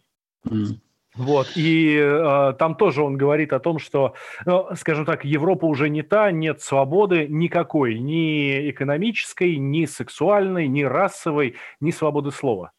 Mm. 0.46 0.76
Вот, 1.16 1.48
и 1.56 1.96
э, 2.00 2.54
там 2.58 2.76
тоже 2.76 3.02
он 3.02 3.16
говорит 3.16 3.52
о 3.52 3.58
том, 3.58 3.80
что, 3.80 4.14
ну, 4.46 4.68
скажем 4.76 5.04
так, 5.04 5.24
Европа 5.24 5.64
уже 5.64 5.88
не 5.88 6.02
та, 6.02 6.30
нет 6.30 6.62
свободы 6.62 7.26
никакой, 7.28 7.98
ни 7.98 8.70
экономической, 8.70 9.56
ни 9.56 9.86
сексуальной, 9.86 10.68
ни 10.68 10.84
расовой, 10.84 11.56
ни 11.80 11.90
свободы 11.90 12.30
слова. 12.30 12.70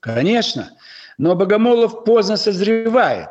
Конечно, 0.00 0.70
но 1.18 1.36
Богомолов 1.36 2.04
поздно 2.04 2.36
созревает. 2.36 3.28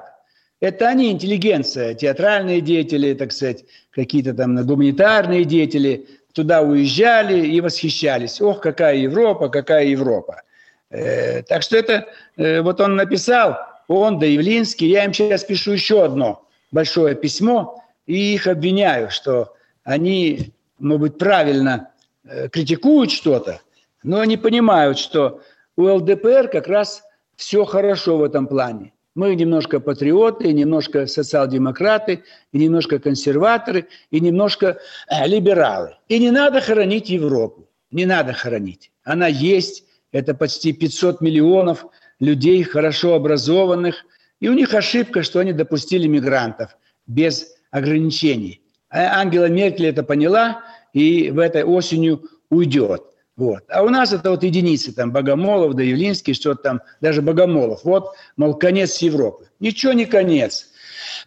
Это 0.60 0.88
они, 0.88 1.12
интеллигенция, 1.12 1.94
театральные 1.94 2.62
деятели, 2.62 3.14
так 3.14 3.32
сказать, 3.32 3.66
какие-то 3.92 4.34
там 4.34 4.56
гуманитарные 4.66 5.46
деятели, 5.46 6.08
туда 6.34 6.62
уезжали 6.62 7.46
и 7.46 7.62
восхищались. 7.62 8.42
Ох, 8.42 8.62
какая 8.62 8.96
Европа, 8.96 9.50
какая 9.50 9.86
Европа. 9.86 10.42
Э, 10.90 11.44
так 11.44 11.62
что 11.62 11.78
это, 11.78 12.08
э, 12.38 12.62
вот 12.62 12.82
он 12.82 12.96
написал, 12.96 13.58
он, 13.88 14.20
да 14.20 14.26
Явлинский, 14.26 14.88
я 14.88 15.06
им 15.06 15.14
сейчас 15.14 15.44
пишу 15.44 15.74
еще 15.74 16.04
одно 16.04 16.48
большое 16.72 17.16
письмо, 17.16 17.84
и 18.06 18.34
их 18.34 18.48
обвиняю, 18.48 19.10
что 19.10 19.54
они, 19.84 20.54
может 20.80 21.02
быть, 21.02 21.18
правильно 21.18 21.92
э, 22.24 22.50
критикуют 22.50 23.12
что-то, 23.12 23.62
но 24.04 24.20
они 24.20 24.38
понимают, 24.38 24.98
что 24.98 25.42
у 25.76 25.84
ЛДПР 25.84 26.50
как 26.52 26.68
раз 26.68 27.04
все 27.36 27.64
хорошо 27.66 28.18
в 28.18 28.24
этом 28.24 28.48
плане. 28.48 28.94
Мы 29.18 29.34
немножко 29.34 29.80
патриоты, 29.80 30.54
немножко 30.54 31.08
социал-демократы, 31.08 32.24
и 32.52 32.60
немножко 32.60 33.00
консерваторы, 33.00 33.88
и 34.12 34.20
немножко 34.20 34.78
э, 35.10 35.28
либералы. 35.28 35.96
И 36.08 36.20
не 36.20 36.30
надо 36.30 36.62
хоронить 36.62 37.10
Европу. 37.10 37.68
Не 37.90 38.06
надо 38.06 38.34
хоронить. 38.34 38.92
Она 39.04 39.26
есть. 39.26 39.86
Это 40.12 40.36
почти 40.36 40.72
500 40.72 41.20
миллионов 41.22 41.88
людей, 42.20 42.62
хорошо 42.62 43.16
образованных. 43.16 44.06
И 44.40 44.50
у 44.50 44.54
них 44.54 44.76
ошибка, 44.76 45.24
что 45.24 45.40
они 45.40 45.52
допустили 45.52 46.06
мигрантов 46.06 46.78
без 47.08 47.56
ограничений. 47.72 48.62
А 48.92 49.20
Ангела 49.20 49.50
Меркель 49.50 49.88
это 49.88 50.04
поняла 50.04 50.62
и 50.94 51.32
в 51.32 51.40
этой 51.40 51.64
осенью 51.64 52.22
уйдет. 52.52 53.02
Вот. 53.38 53.64
А 53.70 53.84
у 53.84 53.90
нас 53.90 54.12
это 54.12 54.32
вот 54.32 54.44
единицы, 54.44 54.92
там 54.92 55.12
Богомолов, 55.12 55.76
да 55.76 55.84
Явлинский, 55.84 56.34
что-то 56.34 56.64
там, 56.64 56.82
даже 57.02 57.22
Богомолов. 57.22 57.84
Вот, 57.84 58.14
мол, 58.36 58.56
конец 58.56 58.98
Европы. 58.98 59.48
Ничего 59.60 59.94
не 59.94 60.06
конец. 60.06 60.72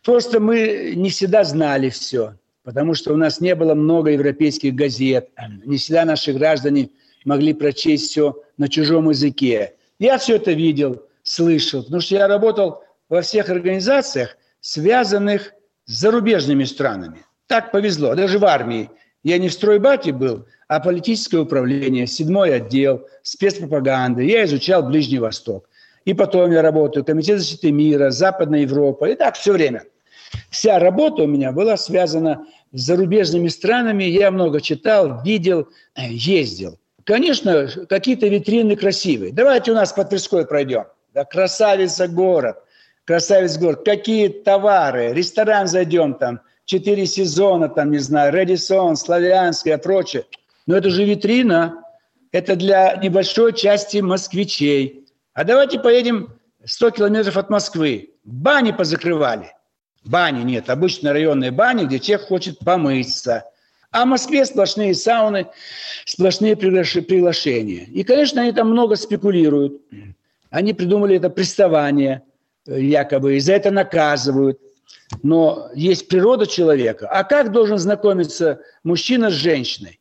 Просто 0.04 0.40
мы 0.40 0.92
не 0.96 1.10
всегда 1.10 1.44
знали 1.44 1.88
все, 1.88 2.34
потому 2.64 2.94
что 2.94 3.14
у 3.14 3.16
нас 3.16 3.40
не 3.40 3.54
было 3.54 3.74
много 3.74 4.10
европейских 4.10 4.74
газет, 4.74 5.30
не 5.64 5.76
всегда 5.76 6.04
наши 6.04 6.32
граждане 6.32 6.90
могли 7.24 7.54
прочесть 7.54 8.10
все 8.10 8.42
на 8.58 8.68
чужом 8.68 9.08
языке. 9.10 9.74
Я 10.00 10.18
все 10.18 10.36
это 10.36 10.50
видел, 10.50 11.02
слышал, 11.22 11.84
потому 11.84 12.00
что 12.00 12.16
я 12.16 12.26
работал 12.26 12.82
во 13.08 13.22
всех 13.22 13.50
организациях, 13.50 14.36
связанных 14.60 15.52
с 15.84 16.00
зарубежными 16.00 16.64
странами. 16.64 17.24
Так 17.46 17.70
повезло, 17.70 18.16
даже 18.16 18.38
в 18.38 18.44
армии. 18.44 18.90
Я 19.22 19.38
не 19.38 19.48
в 19.48 19.52
стройбате 19.52 20.12
был, 20.12 20.46
а 20.68 20.80
политическое 20.80 21.38
управление, 21.38 22.06
седьмой 22.06 22.54
отдел, 22.54 23.06
спецпропаганды. 23.22 24.24
Я 24.24 24.44
изучал 24.44 24.82
Ближний 24.82 25.18
Восток. 25.18 25.68
И 26.04 26.14
потом 26.14 26.50
я 26.50 26.62
работаю, 26.62 27.04
Комитет 27.04 27.38
защиты 27.38 27.70
мира, 27.70 28.10
Западная 28.10 28.60
Европа. 28.60 29.06
И 29.10 29.14
так 29.14 29.36
все 29.36 29.52
время. 29.52 29.84
Вся 30.48 30.78
работа 30.78 31.24
у 31.24 31.26
меня 31.26 31.52
была 31.52 31.76
связана 31.76 32.46
с 32.72 32.80
зарубежными 32.80 33.48
странами. 33.48 34.04
Я 34.04 34.30
много 34.30 34.60
читал, 34.60 35.22
видел, 35.22 35.68
э, 35.94 36.06
ездил. 36.08 36.78
Конечно, 37.04 37.68
какие-то 37.88 38.28
витрины 38.28 38.76
красивые. 38.76 39.32
Давайте 39.32 39.72
у 39.72 39.74
нас 39.74 39.92
под 39.92 40.10
Тверской 40.10 40.46
пройдем. 40.46 40.84
Да, 41.12 41.24
красавица 41.24 42.06
город, 42.06 42.62
красавец 43.04 43.58
город. 43.58 43.84
Какие 43.84 44.28
товары, 44.28 45.12
ресторан 45.12 45.66
зайдем 45.66 46.14
там, 46.14 46.40
четыре 46.64 47.06
сезона, 47.06 47.68
там, 47.68 47.90
не 47.90 47.98
знаю, 47.98 48.32
Редисон, 48.32 48.96
Славянская, 48.96 49.78
прочее. 49.78 50.24
Но 50.66 50.76
это 50.76 50.90
же 50.90 51.04
витрина. 51.04 51.82
Это 52.32 52.54
для 52.54 52.94
небольшой 52.96 53.52
части 53.52 53.98
москвичей. 53.98 55.06
А 55.34 55.44
давайте 55.44 55.80
поедем 55.80 56.38
100 56.64 56.90
километров 56.90 57.36
от 57.36 57.50
Москвы. 57.50 58.10
Бани 58.24 58.72
позакрывали. 58.72 59.52
Бани 60.04 60.42
нет, 60.44 60.70
обычно 60.70 61.12
районные 61.12 61.50
бани, 61.50 61.84
где 61.84 61.98
человек 61.98 62.28
хочет 62.28 62.58
помыться. 62.60 63.44
А 63.90 64.04
в 64.04 64.08
Москве 64.08 64.44
сплошные 64.44 64.94
сауны, 64.94 65.48
сплошные 66.04 66.56
приглашения. 66.56 67.84
И, 67.86 68.04
конечно, 68.04 68.40
они 68.40 68.52
там 68.52 68.70
много 68.70 68.96
спекулируют. 68.96 69.82
Они 70.50 70.72
придумали 70.72 71.16
это 71.16 71.28
приставание, 71.30 72.22
э, 72.66 72.80
якобы, 72.80 73.36
и 73.36 73.40
за 73.40 73.54
это 73.54 73.70
наказывают. 73.70 74.60
Но 75.22 75.70
есть 75.74 76.08
природа 76.08 76.46
человека. 76.46 77.08
А 77.08 77.24
как 77.24 77.52
должен 77.52 77.78
знакомиться 77.78 78.60
мужчина 78.84 79.30
с 79.30 79.34
женщиной? 79.34 80.00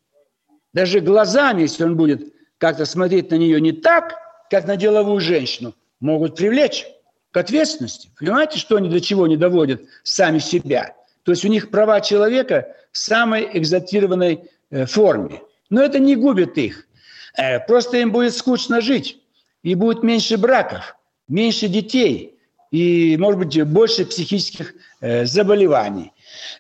даже 0.74 1.00
глазами, 1.00 1.62
если 1.62 1.84
он 1.84 1.96
будет 1.96 2.34
как-то 2.58 2.86
смотреть 2.86 3.32
на 3.32 3.36
нее 3.36 3.60
не 3.62 3.72
так, 3.72 4.16
как 4.50 4.68
на 4.68 4.76
деловую 4.76 5.20
женщину, 5.20 5.76
могут 6.00 6.36
привлечь 6.36 6.86
к 7.32 7.38
ответственности. 7.38 8.10
Понимаете, 8.18 8.60
что 8.60 8.78
они 8.78 8.90
до 8.90 9.02
чего 9.02 9.28
не 9.28 9.38
доводят 9.38 9.82
сами 10.04 10.40
себя? 10.40 10.96
То 11.24 11.32
есть 11.32 11.46
у 11.46 11.48
них 11.48 11.70
права 11.70 12.02
человека 12.02 12.76
в 12.92 12.98
самой 12.98 13.50
экзотированной 13.54 14.50
э, 14.72 14.86
форме. 14.86 15.42
Но 15.70 15.82
это 15.82 16.00
не 16.00 16.16
губит 16.16 16.58
их. 16.58 16.88
Э, 17.38 17.60
просто 17.60 17.98
им 17.98 18.12
будет 18.12 18.36
скучно 18.36 18.82
жить. 18.82 19.22
И 19.62 19.76
будет 19.76 20.04
меньше 20.04 20.38
браков, 20.38 20.96
меньше 21.28 21.68
детей 21.68 22.39
и, 22.72 23.18
может 23.18 23.40
быть, 23.40 23.64
больше 23.64 24.06
психических 24.06 24.74
э, 25.02 25.26
заболеваний. 25.26 26.12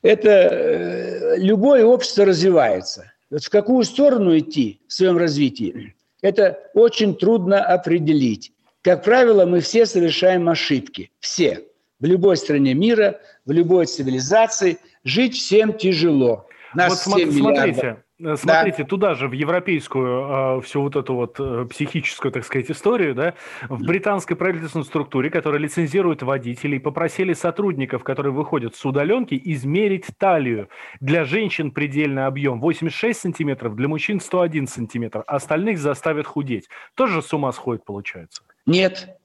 Это 0.01 1.35
любое 1.37 1.85
общество 1.85 2.25
развивается. 2.25 3.11
В 3.29 3.49
какую 3.49 3.83
сторону 3.83 4.37
идти 4.37 4.81
в 4.87 4.93
своем 4.93 5.17
развитии? 5.17 5.93
это 6.21 6.59
очень 6.73 7.15
трудно 7.15 7.63
определить. 7.63 8.51
Как 8.81 9.03
правило, 9.03 9.45
мы 9.45 9.59
все 9.59 9.85
совершаем 9.85 10.47
ошибки. 10.49 11.11
Все. 11.19 11.65
В 11.99 12.05
любой 12.05 12.37
стране 12.37 12.73
мира, 12.73 13.19
в 13.45 13.51
любой 13.51 13.85
цивилизации 13.85 14.77
жить 15.03 15.35
всем 15.35 15.73
тяжело. 15.73 16.47
Нас 16.73 17.05
вот 17.05 17.21
смотрите, 17.21 17.33
Э, 17.81 17.95
смотрите, 18.19 18.83
да. 18.83 18.83
туда 18.85 19.15
же, 19.15 19.27
в 19.27 19.31
европейскую, 19.31 20.57
э, 20.57 20.61
всю 20.61 20.81
вот 20.81 20.95
эту 20.95 21.15
вот 21.15 21.39
э, 21.39 21.65
психическую, 21.69 22.31
так 22.31 22.45
сказать, 22.45 22.69
историю, 22.69 23.15
да, 23.15 23.33
в 23.69 23.83
британской 23.83 24.35
правительственной 24.35 24.85
структуре, 24.85 25.29
которая 25.29 25.61
лицензирует 25.61 26.21
водителей, 26.21 26.79
попросили 26.79 27.33
сотрудников, 27.33 28.03
которые 28.03 28.33
выходят 28.33 28.75
с 28.75 28.85
удаленки, 28.85 29.39
измерить 29.45 30.05
талию. 30.17 30.69
Для 30.99 31.23
женщин 31.25 31.71
предельный 31.71 32.25
объем 32.25 32.59
86 32.59 33.19
сантиметров, 33.19 33.75
для 33.75 33.87
мужчин 33.87 34.19
101 34.19 34.67
сантиметр. 34.67 35.23
Остальных 35.27 35.79
заставят 35.79 36.27
худеть. 36.27 36.67
Тоже 36.95 37.21
с 37.21 37.33
ума 37.33 37.51
сходит, 37.51 37.85
получается? 37.85 38.43
Нет. 38.65 39.17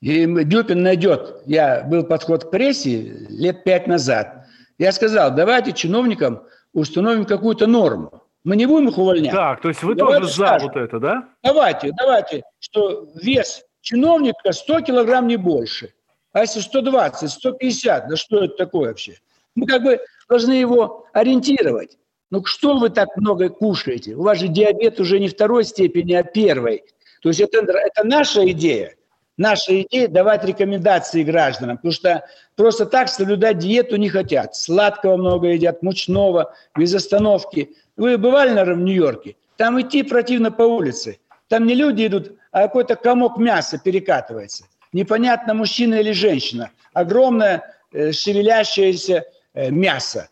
И 0.00 0.26
Дюпин 0.26 0.82
найдет. 0.82 1.42
Я 1.46 1.82
был 1.82 2.04
подход 2.04 2.44
к 2.44 2.50
прессе 2.50 3.26
лет 3.30 3.64
пять 3.64 3.86
назад. 3.86 4.46
Я 4.78 4.92
сказал, 4.92 5.34
давайте 5.34 5.72
чиновникам 5.72 6.42
установим 6.74 7.24
какую-то 7.24 7.66
норму. 7.66 8.25
Мы 8.46 8.54
не 8.54 8.66
будем 8.66 8.90
их 8.90 8.96
увольнять. 8.96 9.32
Так, 9.32 9.60
то 9.60 9.68
есть 9.68 9.82
вы 9.82 9.96
давайте 9.96 10.20
тоже 10.20 10.34
за 10.34 10.58
вот 10.62 10.76
это, 10.76 11.00
да? 11.00 11.28
Давайте, 11.42 11.90
давайте, 11.98 12.44
что 12.60 13.08
вес 13.16 13.64
чиновника 13.80 14.52
100 14.52 14.82
килограмм 14.82 15.26
не 15.26 15.36
больше. 15.36 15.94
А 16.32 16.42
если 16.42 16.60
120, 16.60 17.28
150, 17.28 18.08
да 18.08 18.14
что 18.16 18.44
это 18.44 18.54
такое 18.54 18.90
вообще? 18.90 19.14
Мы 19.56 19.66
как 19.66 19.82
бы 19.82 19.98
должны 20.28 20.52
его 20.52 21.06
ориентировать. 21.12 21.98
Ну 22.30 22.44
что 22.44 22.78
вы 22.78 22.90
так 22.90 23.16
много 23.16 23.48
кушаете? 23.48 24.14
У 24.14 24.22
вас 24.22 24.38
же 24.38 24.46
диабет 24.46 25.00
уже 25.00 25.18
не 25.18 25.26
второй 25.26 25.64
степени, 25.64 26.12
а 26.12 26.22
первой. 26.22 26.84
То 27.22 27.30
есть 27.30 27.40
это, 27.40 27.58
это 27.58 28.04
наша 28.04 28.48
идея. 28.52 28.94
Наша 29.36 29.82
идея 29.82 30.06
давать 30.06 30.44
рекомендации 30.44 31.24
гражданам, 31.24 31.78
потому 31.78 31.92
что 31.92 32.24
просто 32.54 32.86
так 32.86 33.08
соблюдать 33.08 33.58
диету 33.58 33.96
не 33.96 34.08
хотят. 34.08 34.54
Сладкого 34.54 35.16
много 35.16 35.48
едят, 35.48 35.82
мучного, 35.82 36.54
без 36.76 36.94
остановки. 36.94 37.74
Вы 37.96 38.18
бывали, 38.18 38.50
наверное, 38.50 38.74
в 38.74 38.80
Нью-Йорке? 38.80 39.36
Там 39.56 39.80
идти 39.80 40.02
противно 40.02 40.50
по 40.50 40.62
улице. 40.62 41.18
Там 41.48 41.66
не 41.66 41.74
люди 41.74 42.06
идут, 42.06 42.32
а 42.52 42.62
какой-то 42.62 42.96
комок 42.96 43.38
мяса 43.38 43.78
перекатывается. 43.78 44.64
Непонятно, 44.92 45.54
мужчина 45.54 45.96
или 45.96 46.12
женщина. 46.12 46.70
Огромное 46.92 47.74
э, 47.92 48.12
шевелящееся 48.12 49.24
э, 49.54 49.70
мясо. 49.70 50.28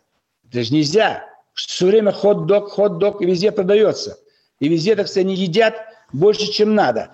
Это 0.47 0.63
же 0.63 0.73
нельзя. 0.73 1.25
Все 1.53 1.87
время 1.87 2.11
хот-дог, 2.11 2.69
хот-дог, 2.69 3.21
и 3.21 3.25
везде 3.25 3.51
продается. 3.51 4.17
И 4.59 4.67
везде, 4.67 4.95
так 4.95 5.07
сказать, 5.07 5.25
они 5.25 5.35
едят 5.35 5.75
больше, 6.13 6.51
чем 6.51 6.75
надо. 6.75 7.11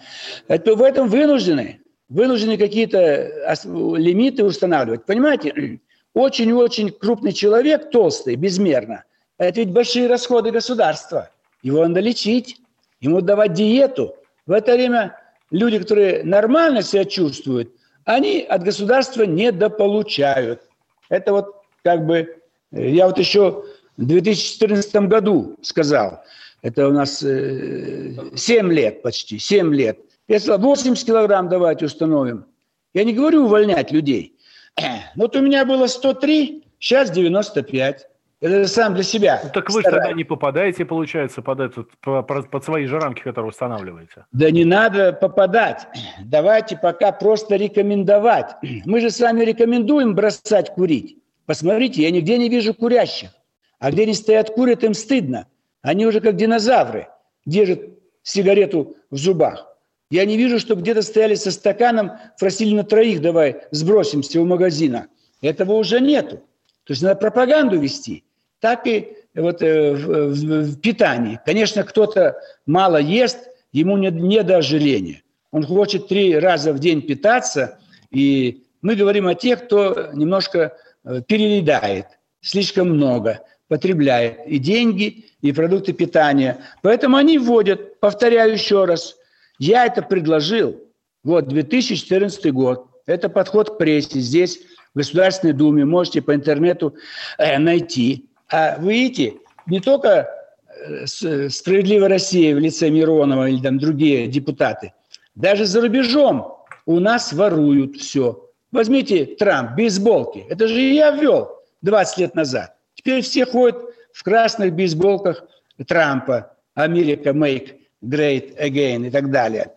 Это 0.48 0.76
в 0.76 0.82
этом 0.82 1.08
вынуждены. 1.08 1.82
Вынуждены 2.10 2.58
какие-то 2.58 3.56
лимиты 3.96 4.44
устанавливать. 4.44 5.06
Понимаете, 5.06 5.80
очень-очень 6.14 6.92
крупный 6.92 7.32
человек, 7.32 7.90
толстый, 7.90 8.36
безмерно, 8.36 9.06
это 9.48 9.62
ведь 9.62 9.72
большие 9.72 10.08
расходы 10.08 10.52
государства. 10.52 11.30
Его 11.64 11.88
надо 11.88 12.00
лечить, 12.00 12.62
ему 13.00 13.22
давать 13.22 13.54
диету. 13.54 14.16
В 14.46 14.52
это 14.52 14.74
время 14.74 15.18
люди, 15.50 15.80
которые 15.80 16.24
нормально 16.24 16.84
себя 16.84 17.06
чувствуют, 17.06 17.74
они 18.06 18.42
от 18.42 18.64
государства 18.64 19.24
недополучают. 19.24 20.62
Это 21.10 21.32
вот 21.32 21.56
как 21.84 22.06
бы, 22.06 22.38
э, 22.72 22.90
я 22.90 23.08
вот 23.08 23.18
еще 23.18 23.66
в 23.98 24.06
2014 24.06 25.08
году 25.08 25.58
сказал, 25.64 26.24
это 26.62 26.88
у 26.88 26.92
нас 26.92 27.20
7 27.20 27.28
э, 27.28 28.62
лет 28.74 29.02
почти, 29.02 29.40
7 29.40 29.74
лет. 29.74 29.98
Я 30.28 30.40
сказал, 30.40 30.60
80 30.60 31.06
килограмм 31.06 31.50
давайте 31.50 31.86
установим. 31.86 32.46
Я 32.94 33.04
не 33.04 33.14
говорю 33.14 33.46
увольнять 33.46 33.92
людей. 33.92 34.38
Вот 35.16 35.36
у 35.36 35.42
меня 35.42 35.66
было 35.66 35.88
103, 35.88 36.64
сейчас 36.80 37.10
95. 37.10 38.11
Это 38.42 38.68
сам 38.68 38.96
для 38.96 39.04
себя. 39.04 39.40
Ну, 39.44 39.52
так 39.54 39.70
вы 39.70 39.84
же 39.84 39.90
тогда 39.90 40.14
не 40.14 40.24
попадаете, 40.24 40.84
получается, 40.84 41.44
под, 41.44 41.60
этот, 41.60 41.90
под 42.02 42.64
свои 42.64 42.88
же 42.88 43.00
рамки, 43.00 43.22
которые 43.22 43.50
устанавливаете. 43.50 44.26
Да 44.32 44.50
не 44.50 44.66
надо 44.66 45.14
попадать. 45.14 45.88
Давайте 46.26 46.76
пока 46.76 47.12
просто 47.12 47.56
рекомендовать. 47.56 48.56
Мы 48.86 49.00
же 49.00 49.12
с 49.12 49.20
вами 49.20 49.44
рекомендуем 49.44 50.16
бросать 50.16 50.74
курить. 50.74 51.20
Посмотрите, 51.46 52.02
я 52.02 52.10
нигде 52.10 52.40
не 52.40 52.50
вижу 52.50 52.74
курящих. 52.74 53.30
А 53.78 53.92
где 53.92 54.04
они 54.04 54.16
стоят, 54.16 54.50
курят, 54.50 54.84
им 54.84 54.96
стыдно. 54.96 55.46
Они 55.84 56.08
уже 56.08 56.20
как 56.20 56.36
динозавры 56.36 57.10
держат 57.46 57.82
сигарету 58.24 58.96
в 59.12 59.18
зубах. 59.18 59.68
Я 60.10 60.26
не 60.26 60.36
вижу, 60.36 60.58
что 60.58 60.74
где-то 60.74 61.04
стояли 61.04 61.36
со 61.36 61.52
стаканом, 61.52 62.14
просили 62.40 62.74
на 62.74 62.84
троих, 62.84 63.22
давай 63.22 63.62
сбросимся 63.70 64.42
у 64.42 64.46
магазина. 64.46 65.08
Этого 65.44 65.74
уже 65.74 66.00
нету. 66.02 66.38
То 66.86 66.94
есть 66.94 67.04
надо 67.04 67.20
пропаганду 67.20 67.80
вести 67.80 68.24
так 68.62 68.88
и 68.88 69.18
вот, 69.36 69.62
э, 69.62 69.94
в, 69.94 70.34
в, 70.34 70.62
в 70.72 70.80
питании. 70.80 71.40
Конечно, 71.46 71.84
кто-то 71.84 72.38
мало 72.66 72.98
ест, 72.98 73.50
ему 73.74 73.98
не, 73.98 74.10
не 74.10 74.44
до 74.44 74.58
ожирения. 74.58 75.24
Он 75.52 75.66
хочет 75.66 76.08
три 76.08 76.38
раза 76.38 76.72
в 76.72 76.80
день 76.80 77.02
питаться, 77.02 77.80
и 78.12 78.64
мы 78.82 78.96
говорим 78.96 79.28
о 79.28 79.36
тех, 79.36 79.66
кто 79.66 80.12
немножко 80.14 80.78
э, 81.04 81.22
переедает, 81.28 82.06
слишком 82.40 82.90
много, 82.90 83.42
потребляет 83.68 84.40
и 84.48 84.58
деньги, 84.60 85.26
и 85.42 85.52
продукты 85.52 85.94
питания. 85.94 86.58
Поэтому 86.82 87.18
они 87.18 87.38
вводят, 87.38 88.00
повторяю 88.00 88.54
еще 88.54 88.86
раз, 88.86 89.18
я 89.60 89.86
это 89.86 90.02
предложил, 90.02 90.80
вот 91.24 91.48
2014 91.48 92.52
год, 92.54 92.88
это 93.06 93.30
подход 93.30 93.72
к 93.72 93.78
прессе, 93.78 94.20
здесь 94.20 94.60
в 94.94 94.98
Государственной 94.98 95.54
Думе, 95.54 95.86
можете 95.86 96.22
по 96.22 96.36
интернету 96.36 96.96
э, 97.38 97.58
найти. 97.58 98.28
А 98.52 98.78
вы 98.78 98.94
видите, 98.94 99.36
не 99.66 99.80
только 99.80 100.30
э, 100.68 101.06
«Справедливая 101.06 102.10
Россия» 102.10 102.56
в 102.56 102.60
лице 102.60 102.90
Миронова 102.90 103.48
или 103.50 103.62
там 103.62 103.80
другие 103.80 104.28
депутаты, 104.28 104.94
даже 105.36 105.66
за 105.66 105.82
рубежом 105.82 106.58
у 106.86 107.00
нас 107.00 107.32
воруют 107.32 107.98
все. 107.98 108.50
Возьмите 108.72 109.26
Трамп, 109.26 109.76
бейсболки. 109.76 110.46
Это 110.50 110.68
же 110.68 110.80
я 110.80 111.12
ввел 111.12 111.50
20 111.82 112.18
лет 112.18 112.36
назад. 112.36 112.76
Теперь 112.96 113.22
все 113.22 113.46
ходят 113.46 113.78
в 114.14 114.24
красных 114.24 114.74
бейсболках 114.74 115.44
Трампа. 115.88 116.54
Америка 116.74 117.32
make 117.32 117.80
great 118.04 118.58
again 118.58 119.08
и 119.08 119.12
так 119.12 119.30
далее. 119.30 119.74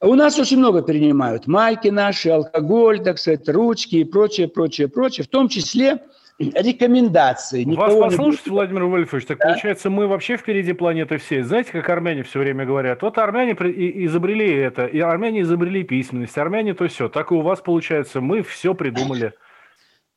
У 0.00 0.14
нас 0.14 0.38
очень 0.38 0.58
много 0.58 0.82
перенимают. 0.82 1.46
Майки 1.46 1.88
наши, 1.88 2.30
алкоголь, 2.30 3.02
так 3.02 3.18
сказать, 3.18 3.48
ручки 3.48 3.96
и 3.96 4.04
прочее, 4.04 4.48
прочее, 4.48 4.88
прочее. 4.88 5.24
В 5.24 5.28
том 5.28 5.48
числе 5.48 6.00
рекомендации. 6.38 7.64
Вас 7.64 7.94
послушать, 7.94 8.46
не... 8.46 8.52
Владимир 8.52 8.84
Вольфович, 8.84 9.26
так 9.26 9.38
да? 9.38 9.48
получается, 9.48 9.90
мы 9.90 10.06
вообще 10.06 10.36
впереди 10.36 10.72
планеты 10.72 11.18
всей. 11.18 11.42
Знаете, 11.42 11.72
как 11.72 11.88
армяне 11.88 12.22
все 12.22 12.38
время 12.38 12.64
говорят? 12.64 13.02
Вот 13.02 13.18
армяне 13.18 13.52
изобрели 13.52 14.50
это, 14.50 14.86
и 14.86 15.00
армяне 15.00 15.40
изобрели 15.42 15.82
письменность, 15.82 16.38
армяне 16.38 16.74
то 16.74 16.86
все. 16.88 17.08
Так 17.08 17.32
и 17.32 17.34
у 17.34 17.40
вас 17.40 17.60
получается, 17.60 18.20
мы 18.20 18.42
все 18.42 18.74
придумали. 18.74 19.32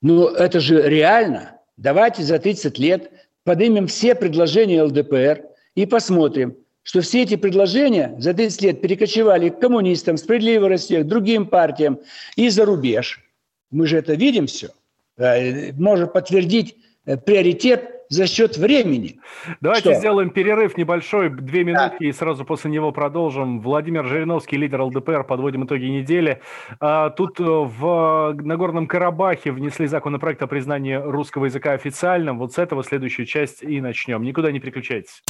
Ну, 0.02 0.28
это 0.28 0.60
же 0.60 0.88
реально. 0.88 1.60
Давайте 1.78 2.22
за 2.24 2.38
30 2.38 2.78
лет 2.78 3.12
поднимем 3.44 3.88
все 3.88 4.14
предложения 4.14 4.84
ЛДПР 4.84 5.44
и 5.74 5.86
посмотрим, 5.88 6.56
что 6.84 7.02
все 7.02 7.24
эти 7.24 7.36
предложения 7.36 8.16
за 8.20 8.34
30 8.34 8.62
лет 8.62 8.82
перекочевали 8.82 9.50
к 9.50 9.60
коммунистам, 9.60 10.18
справедливой 10.18 10.70
России, 10.70 11.02
к 11.02 11.08
другим 11.08 11.48
партиям 11.48 12.00
и 12.36 12.50
за 12.50 12.66
рубеж. 12.66 13.24
Мы 13.72 13.88
же 13.88 13.98
это 13.98 14.14
видим 14.14 14.46
все. 14.48 14.70
Э, 15.18 15.74
может 15.74 16.14
подтвердить 16.14 16.76
э, 17.06 17.18
приоритет 17.18 18.02
за 18.12 18.28
счет 18.28 18.58
времени. 18.58 19.20
Давайте 19.62 19.92
Что? 19.92 20.00
сделаем 20.00 20.32
перерыв 20.32 20.76
небольшой, 20.76 21.30
две 21.30 21.64
минутки, 21.64 21.98
да. 22.02 22.06
и 22.08 22.12
сразу 22.12 22.44
после 22.44 22.70
него 22.70 22.92
продолжим. 22.92 23.62
Владимир 23.62 24.06
Жириновский, 24.06 24.58
лидер 24.58 24.82
ЛДПР, 24.82 25.24
подводим 25.24 25.66
итоги 25.66 25.86
недели. 25.86 26.42
А, 26.82 27.10
тут 27.10 27.40
э, 27.40 27.44
в 27.44 28.36
Нагорном 28.42 28.88
Карабахе 28.88 29.52
внесли 29.52 29.88
законопроект 29.88 30.44
о 30.44 30.48
признании 30.48 30.96
русского 30.96 31.46
языка 31.46 31.72
официальным. 31.72 32.38
Вот 32.38 32.52
с 32.54 32.58
этого 32.58 32.84
следующую 32.84 33.26
часть 33.26 33.64
и 33.64 33.80
начнем. 33.80 34.24
Никуда 34.24 34.52
не 34.52 34.60
переключайтесь. 34.60 35.24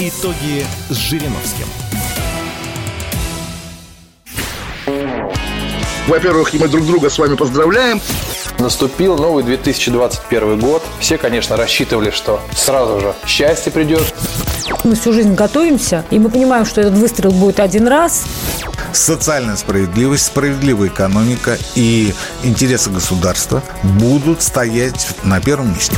Итоги 0.00 0.62
с 0.88 0.96
Жириновским. 0.96 1.87
Во-первых, 6.08 6.54
мы 6.54 6.68
друг 6.68 6.86
друга 6.86 7.10
с 7.10 7.18
вами 7.18 7.36
поздравляем. 7.36 8.00
Наступил 8.58 9.16
новый 9.18 9.44
2021 9.44 10.58
год. 10.58 10.82
Все, 11.00 11.18
конечно, 11.18 11.54
рассчитывали, 11.56 12.10
что 12.10 12.40
сразу 12.56 12.98
же 12.98 13.14
счастье 13.26 13.70
придет. 13.70 14.02
Мы 14.84 14.94
всю 14.94 15.12
жизнь 15.12 15.34
готовимся, 15.34 16.06
и 16.10 16.18
мы 16.18 16.30
понимаем, 16.30 16.64
что 16.64 16.80
этот 16.80 16.94
выстрел 16.94 17.30
будет 17.30 17.60
один 17.60 17.86
раз. 17.86 18.24
социальная 18.92 19.56
справедливость, 19.56 20.26
справедливая 20.26 20.88
экономика 20.88 21.58
и 21.74 22.14
интересы 22.42 22.88
государства 22.90 23.62
будут 23.82 24.42
стоять 24.42 25.08
на 25.24 25.40
первом 25.42 25.74
месте. 25.74 25.96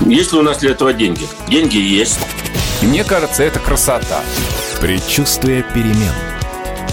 Есть 0.00 0.32
ли 0.32 0.38
у 0.38 0.42
нас 0.42 0.58
для 0.58 0.70
этого 0.70 0.92
деньги? 0.92 1.26
Деньги 1.48 1.78
есть. 1.78 2.20
Мне 2.80 3.02
кажется, 3.02 3.42
это 3.42 3.58
красота. 3.58 4.20
Предчувствие 4.80 5.64
перемен. 5.74 6.12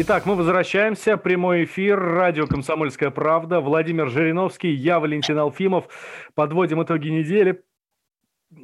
Итак, 0.00 0.26
мы 0.26 0.36
возвращаемся. 0.36 1.16
Прямой 1.16 1.64
эфир. 1.64 1.98
Радио 1.98 2.46
«Комсомольская 2.46 3.10
правда». 3.10 3.60
Владимир 3.60 4.08
Жириновский, 4.08 4.70
я 4.70 5.00
Валентин 5.00 5.36
Алфимов. 5.36 5.88
Подводим 6.36 6.80
итоги 6.82 7.08
недели. 7.08 7.64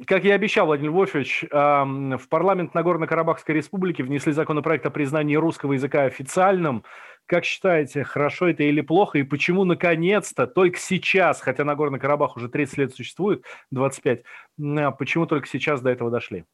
Как 0.07 0.23
я 0.23 0.31
и 0.31 0.35
обещал, 0.35 0.65
Владимир 0.65 0.91
Вольфович, 0.91 1.43
в 1.51 2.21
парламент 2.29 2.73
Нагорно-Карабахской 2.73 3.53
республики 3.53 4.01
внесли 4.01 4.31
законопроект 4.31 4.85
о 4.85 4.89
признании 4.89 5.35
русского 5.35 5.73
языка 5.73 6.03
официальным– 6.03 6.83
как 7.27 7.43
считаете, 7.43 8.03
хорошо 8.03 8.49
это 8.49 8.63
или 8.63 8.81
плохо, 8.81 9.17
и 9.17 9.23
почему 9.23 9.63
наконец-то, 9.63 10.45
только 10.45 10.77
сейчас, 10.77 11.41
хотя 11.41 11.63
Нагорный 11.63 11.99
Карабах 11.99 12.37
уже 12.37 12.49
30 12.49 12.77
лет 12.77 12.93
существует, 12.93 13.43
25, 13.71 14.23
а 14.77 14.91
почему 14.91 15.25
только 15.25 15.47
сейчас 15.47 15.81
до 15.81 15.89
этого 15.89 16.11
дошли? 16.11 16.45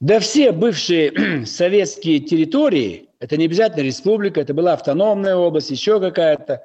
Да 0.00 0.20
все 0.20 0.52
бывшие 0.52 1.46
советские 1.46 2.20
территории, 2.20 3.08
это 3.20 3.36
не 3.36 3.46
обязательно 3.46 3.82
республика, 3.82 4.40
это 4.40 4.54
была 4.54 4.74
автономная 4.74 5.36
область, 5.36 5.70
еще 5.70 6.00
какая-то, 6.00 6.64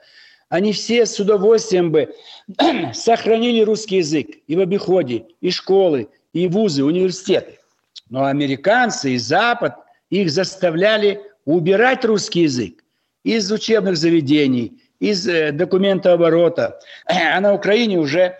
они 0.49 0.73
все 0.73 1.05
с 1.05 1.19
удовольствием 1.19 1.91
бы 1.91 2.13
сохранили 2.93 3.61
русский 3.61 3.97
язык 3.97 4.27
и 4.47 4.55
в 4.55 4.59
обиходе, 4.59 5.25
и 5.41 5.51
школы, 5.51 6.09
и 6.33 6.47
вузы, 6.47 6.83
университеты. 6.83 7.59
Но 8.09 8.25
американцы 8.25 9.11
и 9.11 9.17
Запад 9.17 9.75
их 10.09 10.31
заставляли 10.31 11.21
убирать 11.45 12.03
русский 12.05 12.41
язык 12.41 12.83
из 13.23 13.51
учебных 13.51 13.95
заведений, 13.95 14.81
из 14.99 15.27
э, 15.27 15.51
документооборота. 15.51 16.79
А 17.05 17.39
на 17.39 17.53
Украине 17.53 17.99
уже 17.99 18.37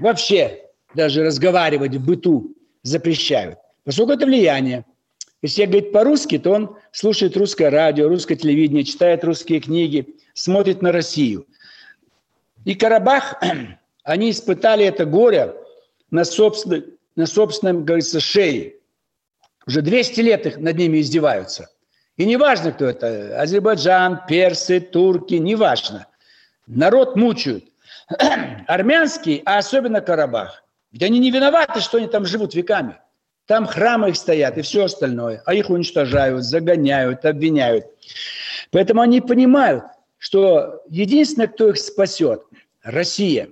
вообще 0.00 0.62
даже 0.94 1.24
разговаривать 1.24 1.94
в 1.94 2.04
быту 2.04 2.55
запрещают. 2.86 3.58
Поскольку 3.84 4.12
это 4.12 4.26
влияние. 4.26 4.84
Если 5.42 5.62
я 5.62 5.66
говорит 5.66 5.92
по-русски, 5.92 6.38
то 6.38 6.52
он 6.52 6.76
слушает 6.92 7.36
русское 7.36 7.68
радио, 7.68 8.08
русское 8.08 8.36
телевидение, 8.36 8.84
читает 8.84 9.22
русские 9.24 9.60
книги, 9.60 10.16
смотрит 10.34 10.82
на 10.82 10.92
Россию. 10.92 11.46
И 12.64 12.74
Карабах, 12.74 13.40
они 14.02 14.30
испытали 14.30 14.84
это 14.84 15.04
горе 15.04 15.54
на 16.10 16.24
собственном, 16.24 16.84
на 17.14 17.26
собственном, 17.26 17.84
говорится, 17.84 18.20
шее. 18.20 18.76
Уже 19.66 19.82
200 19.82 20.20
лет 20.20 20.46
их 20.46 20.58
над 20.58 20.76
ними 20.76 21.00
издеваются– 21.00 21.68
и 22.16 22.24
не 22.24 22.36
важно, 22.36 22.72
кто 22.72 22.86
это, 22.86 23.40
Азербайджан, 23.40 24.22
персы, 24.26 24.80
турки, 24.80 25.34
не 25.34 25.54
важно. 25.54 26.06
Народ 26.66 27.14
мучают. 27.16 27.64
Армянский, 28.66 29.42
а 29.44 29.58
особенно 29.58 30.00
Карабах. 30.00 30.64
Ведь 30.92 31.02
они 31.02 31.18
не 31.18 31.30
виноваты, 31.30 31.80
что 31.80 31.98
они 31.98 32.06
там 32.06 32.24
живут 32.24 32.54
веками. 32.54 32.98
Там 33.46 33.66
храмы 33.66 34.10
их 34.10 34.16
стоят 34.16 34.58
и 34.58 34.62
все 34.62 34.84
остальное. 34.84 35.42
А 35.46 35.54
их 35.54 35.70
уничтожают, 35.70 36.44
загоняют, 36.44 37.24
обвиняют. 37.24 37.86
Поэтому 38.70 39.00
они 39.00 39.20
понимают, 39.20 39.84
что 40.18 40.82
единственное, 40.88 41.46
кто 41.48 41.68
их 41.68 41.78
спасет, 41.78 42.42
Россия. 42.82 43.48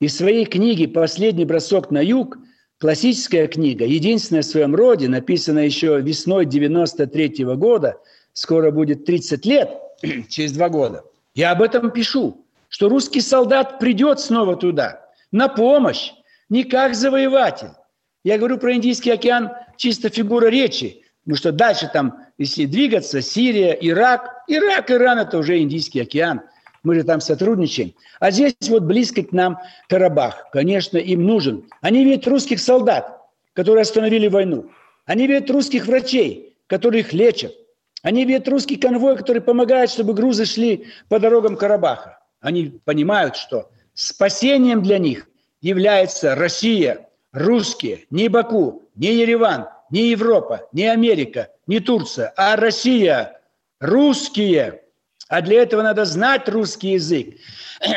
И 0.00 0.08
в 0.08 0.12
своей 0.12 0.44
книге 0.44 0.88
«Последний 0.88 1.44
бросок 1.44 1.90
на 1.90 2.00
юг» 2.00 2.38
Классическая 2.84 3.46
книга, 3.46 3.86
единственная 3.86 4.42
в 4.42 4.46
своем 4.46 4.74
роде, 4.74 5.08
написанная 5.08 5.64
еще 5.64 6.00
весной 6.00 6.44
93 6.44 7.44
-го 7.44 7.56
года, 7.56 7.98
скоро 8.32 8.70
будет 8.72 9.06
30 9.06 9.46
лет, 9.46 9.70
через 10.28 10.52
два 10.52 10.68
года. 10.68 11.04
Я 11.34 11.52
об 11.52 11.62
этом 11.62 11.90
пишу, 11.90 12.44
что 12.68 12.88
русский 12.88 13.20
солдат 13.20 13.78
придет 13.78 14.20
снова 14.20 14.56
туда, 14.56 15.08
на 15.30 15.48
помощь, 15.48 16.12
не 16.48 16.64
как 16.64 16.94
завоеватель. 16.94 17.70
Я 18.24 18.38
говорю 18.38 18.58
про 18.58 18.74
Индийский 18.74 19.10
океан 19.10 19.52
чисто 19.76 20.08
фигура 20.08 20.46
речи, 20.46 21.02
потому 21.24 21.36
что 21.36 21.52
дальше 21.52 21.90
там, 21.92 22.18
если 22.38 22.64
двигаться, 22.66 23.20
Сирия, 23.20 23.72
Ирак, 23.72 24.44
Ирак, 24.48 24.90
Иран– 24.90 25.18
это 25.20 25.38
уже 25.38 25.58
Индийский 25.58 26.00
океан– 26.00 26.42
мы 26.84 26.94
же 26.94 27.02
там 27.02 27.20
сотрудничаем. 27.20 27.94
А 28.20 28.30
здесь 28.30 28.54
вот 28.68 28.84
близко 28.84 29.24
к 29.24 29.32
нам 29.32 29.58
Карабах. 29.88 30.46
Конечно, 30.52 30.98
им 30.98 31.26
нужен. 31.26 31.64
Они 31.80 32.04
видят 32.04 32.28
русских 32.28 32.60
солдат, 32.60 33.20
которые 33.54 33.82
остановили 33.82 34.28
войну. 34.28 34.70
Они 35.06 35.26
видят 35.26 35.50
русских 35.50 35.86
врачей, 35.86 36.56
которые 36.68 37.00
их 37.00 37.12
лечат. 37.12 37.52
Они 38.02 38.24
видят 38.24 38.46
русский 38.48 38.76
конвой, 38.76 39.16
который 39.16 39.40
помогает, 39.40 39.90
чтобы 39.90 40.12
грузы 40.12 40.44
шли 40.44 40.86
по 41.08 41.18
дорогам 41.18 41.56
Карабаха. 41.56 42.18
Они 42.40 42.78
понимают, 42.84 43.36
что 43.36 43.70
спасением 43.94 44.82
для 44.82 44.98
них 44.98 45.26
является 45.64 46.34
Россия, 46.34 47.08
русские, 47.32 48.04
не 48.10 48.28
Баку, 48.28 48.82
не 48.94 49.14
Ереван, 49.14 49.66
не 49.90 50.10
Европа, 50.10 50.68
не 50.72 50.86
Америка, 50.86 51.48
не 51.66 51.80
Турция, 51.80 52.32
а 52.36 52.54
Россия, 52.56 53.40
русские– 53.80 54.80
а 55.28 55.40
для 55.40 55.62
этого 55.62 55.82
надо 55.82 56.04
знать 56.04 56.48
русский 56.48 56.92
язык. 56.92 57.36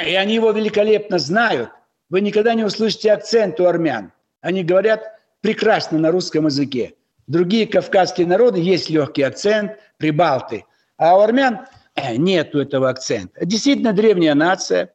И 0.06 0.16
они 0.16 0.36
его 0.36 0.52
великолепно 0.52 1.20
знают. 1.20 1.70
Вы 2.10 2.22
никогда 2.22 2.54
не 2.54 2.64
услышите 2.64 3.12
акцент 3.12 3.60
у 3.60 3.66
армян. 3.66 4.12
Они 4.42 4.64
говорят 4.64 5.04
прекрасно 5.42 6.00
на 6.00 6.12
русском 6.12 6.46
языке. 6.46 6.94
Другие 7.28 7.68
кавказские 7.68 8.28
народы 8.28 8.60
есть 8.60 8.90
легкий 8.90 9.24
акцент, 9.24 9.74
прибалты. 9.98 10.66
А 10.98 11.18
у 11.18 11.20
армян 11.20 11.68
нет 12.16 12.56
этого 12.56 12.90
акцента. 12.90 13.46
Действительно 13.46 13.92
древняя 13.92 14.34
нация. 14.34 14.94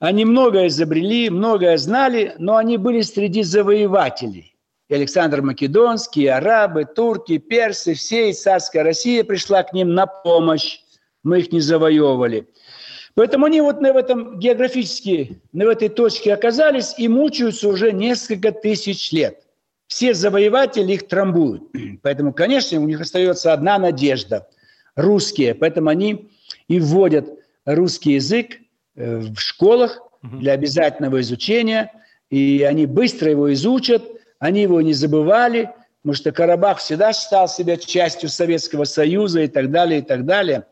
Они 0.00 0.24
многое 0.24 0.68
изобрели, 0.68 1.30
многое 1.30 1.76
знали, 1.78 2.34
но 2.38 2.56
они 2.56 2.76
были 2.76 3.02
среди 3.02 3.42
завоевателей. 3.42 4.56
Александр 4.90 5.42
Македонский, 5.42 6.26
арабы, 6.26 6.84
турки, 6.84 7.38
персы, 7.38 7.94
все, 7.94 8.30
и 8.30 8.32
царская 8.32 8.82
Россия 8.82 9.24
пришла 9.24 9.62
к 9.62 9.72
ним 9.72 9.94
на 9.94 10.06
помощь 10.06 10.80
мы 11.24 11.40
их 11.40 11.50
не 11.50 11.60
завоевывали. 11.60 12.46
Поэтому 13.14 13.46
они 13.46 13.60
вот 13.60 13.80
на 13.80 13.88
этом 13.88 14.38
географически, 14.38 15.40
на 15.52 15.64
этой 15.64 15.88
точке 15.88 16.34
оказались 16.34 16.94
и 16.98 17.08
мучаются 17.08 17.68
уже 17.68 17.92
несколько 17.92 18.52
тысяч 18.52 19.10
лет. 19.12 19.40
Все 19.86 20.14
завоеватели 20.14 20.92
их 20.92 21.08
трамбуют. 21.08 21.62
Поэтому, 22.02 22.32
конечно, 22.32 22.80
у 22.80 22.86
них 22.86 23.00
остается 23.00 23.52
одна 23.52 23.78
надежда– 23.78 24.48
русские. 24.96 25.54
Поэтому 25.54 25.90
они 25.90 26.30
и 26.68 26.78
вводят 26.78 27.28
русский 27.64 28.12
язык 28.12 28.58
в 28.94 29.36
школах 29.36 30.00
для 30.22 30.52
обязательного 30.52 31.20
изучения. 31.20 31.92
И 32.30 32.62
они 32.62 32.86
быстро 32.86 33.30
его 33.30 33.52
изучат, 33.52 34.02
они 34.38 34.62
его 34.62 34.80
не 34.80 34.92
забывали, 34.92 35.70
потому 36.02 36.14
что 36.14 36.32
Карабах 36.32 36.78
всегда 36.78 37.12
считал 37.12 37.48
себя 37.48 37.76
частью 37.76 38.28
Советского 38.28 38.84
Союза 38.84 39.42
и 39.42 39.48
так 39.48 39.70
далее, 39.70 40.00
и 40.00 40.02
так 40.02 40.24
далее. 40.24 40.66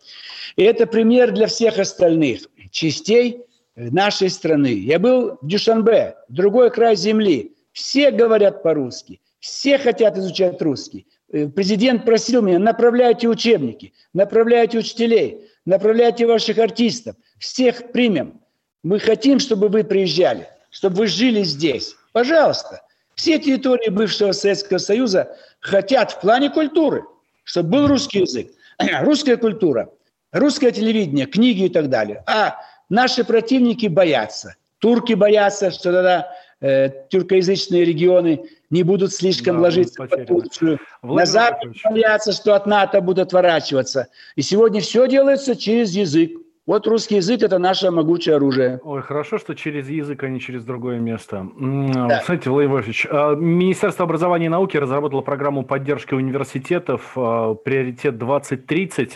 И 0.56 0.62
это 0.62 0.86
пример 0.86 1.32
для 1.32 1.46
всех 1.46 1.78
остальных 1.78 2.42
частей 2.70 3.42
нашей 3.76 4.30
страны. 4.30 4.74
Я 4.74 4.98
был 4.98 5.38
в 5.40 5.46
Дюшанбе, 5.46 6.16
другой 6.28 6.70
край 6.70 6.96
земли. 6.96 7.52
Все 7.72 8.10
говорят 8.10 8.62
по-русски, 8.62 9.20
все 9.40 9.78
хотят 9.78 10.18
изучать 10.18 10.60
русский. 10.60 11.06
Э, 11.32 11.48
президент 11.48 12.04
просил 12.04 12.42
меня, 12.42 12.58
направляйте 12.58 13.28
учебники, 13.28 13.94
направляйте 14.12 14.78
учителей, 14.78 15.48
направляйте 15.64 16.26
ваших 16.26 16.58
артистов. 16.58 17.16
Всех 17.42 17.90
примем. 17.90 18.40
Мы 18.84 19.00
хотим, 19.00 19.40
чтобы 19.40 19.66
вы 19.66 19.82
приезжали, 19.82 20.46
чтобы 20.70 20.94
вы 20.98 21.06
жили 21.08 21.42
здесь. 21.42 21.96
Пожалуйста. 22.12 22.82
Все 23.16 23.36
территории 23.40 23.90
бывшего 23.90 24.30
Советского 24.30 24.78
Союза 24.78 25.36
хотят 25.58 26.12
в 26.12 26.20
плане 26.20 26.50
культуры, 26.50 27.02
чтобы 27.42 27.70
был 27.70 27.88
русский 27.88 28.20
язык. 28.20 28.52
Русская 29.00 29.36
культура– 29.36 29.90
русское 30.32 30.70
телевидение, 30.70 31.26
книги 31.26 31.64
и 31.64 31.68
так 31.68 31.88
далее. 31.88 32.22
А 32.28 32.58
наши 32.88 33.24
противники 33.24 33.88
боятся. 33.88 34.54
Турки 34.78 35.14
боятся, 35.14 35.72
что 35.72 35.92
тогда 35.92 36.30
э, 36.60 36.90
тюркоязычные 37.10 37.84
регионы 37.84 38.50
не 38.70 38.84
будут 38.84 39.12
слишком 39.12 39.56
да, 39.56 39.62
ложиться 39.62 40.06
под 40.06 40.26
Турцию. 40.28 40.78
На 41.02 41.26
Западе 41.26 41.72
боятся, 41.90 42.30
что 42.30 42.54
от 42.54 42.66
НАТО 42.66 43.00
будут 43.00 43.26
отворачиваться. 43.26 44.06
И 44.36 44.42
сегодня 44.42 44.80
все 44.80 45.08
делается 45.08 45.56
через 45.56 45.90
язык. 45.90 46.30
Вот 46.64 46.86
русский 46.86 47.16
язык– 47.16 47.42
это 47.42 47.58
наше 47.58 47.90
могучее 47.90 48.36
оружие. 48.36 48.78
Ой, 48.84 49.02
хорошо, 49.02 49.38
что 49.38 49.54
через 49.54 49.88
язык, 49.88 50.22
а 50.22 50.28
не 50.28 50.38
через 50.38 50.64
другое 50.64 51.00
место. 51.00 51.48
Да. 51.58 52.22
Смотрите, 52.24 52.50
Владимир 52.50 52.74
Вольфович, 52.74 53.06
а, 53.10 53.34
Министерство 53.34 54.04
образования 54.04 54.46
и 54.46 54.48
науки 54.48 54.76
разработало 54.76 55.22
программу 55.22 55.64
поддержки 55.64 56.14
университетов 56.14 57.14
а, 57.16 57.54
«Приоритет 57.54 58.14
2030». 58.14 59.10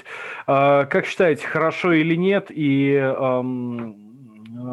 А, 0.49 0.87
как 0.87 1.07
считаете, 1.07 1.47
хорошо 1.47 1.93
или 1.93 2.17
нет? 2.17 2.47
И 2.51 3.15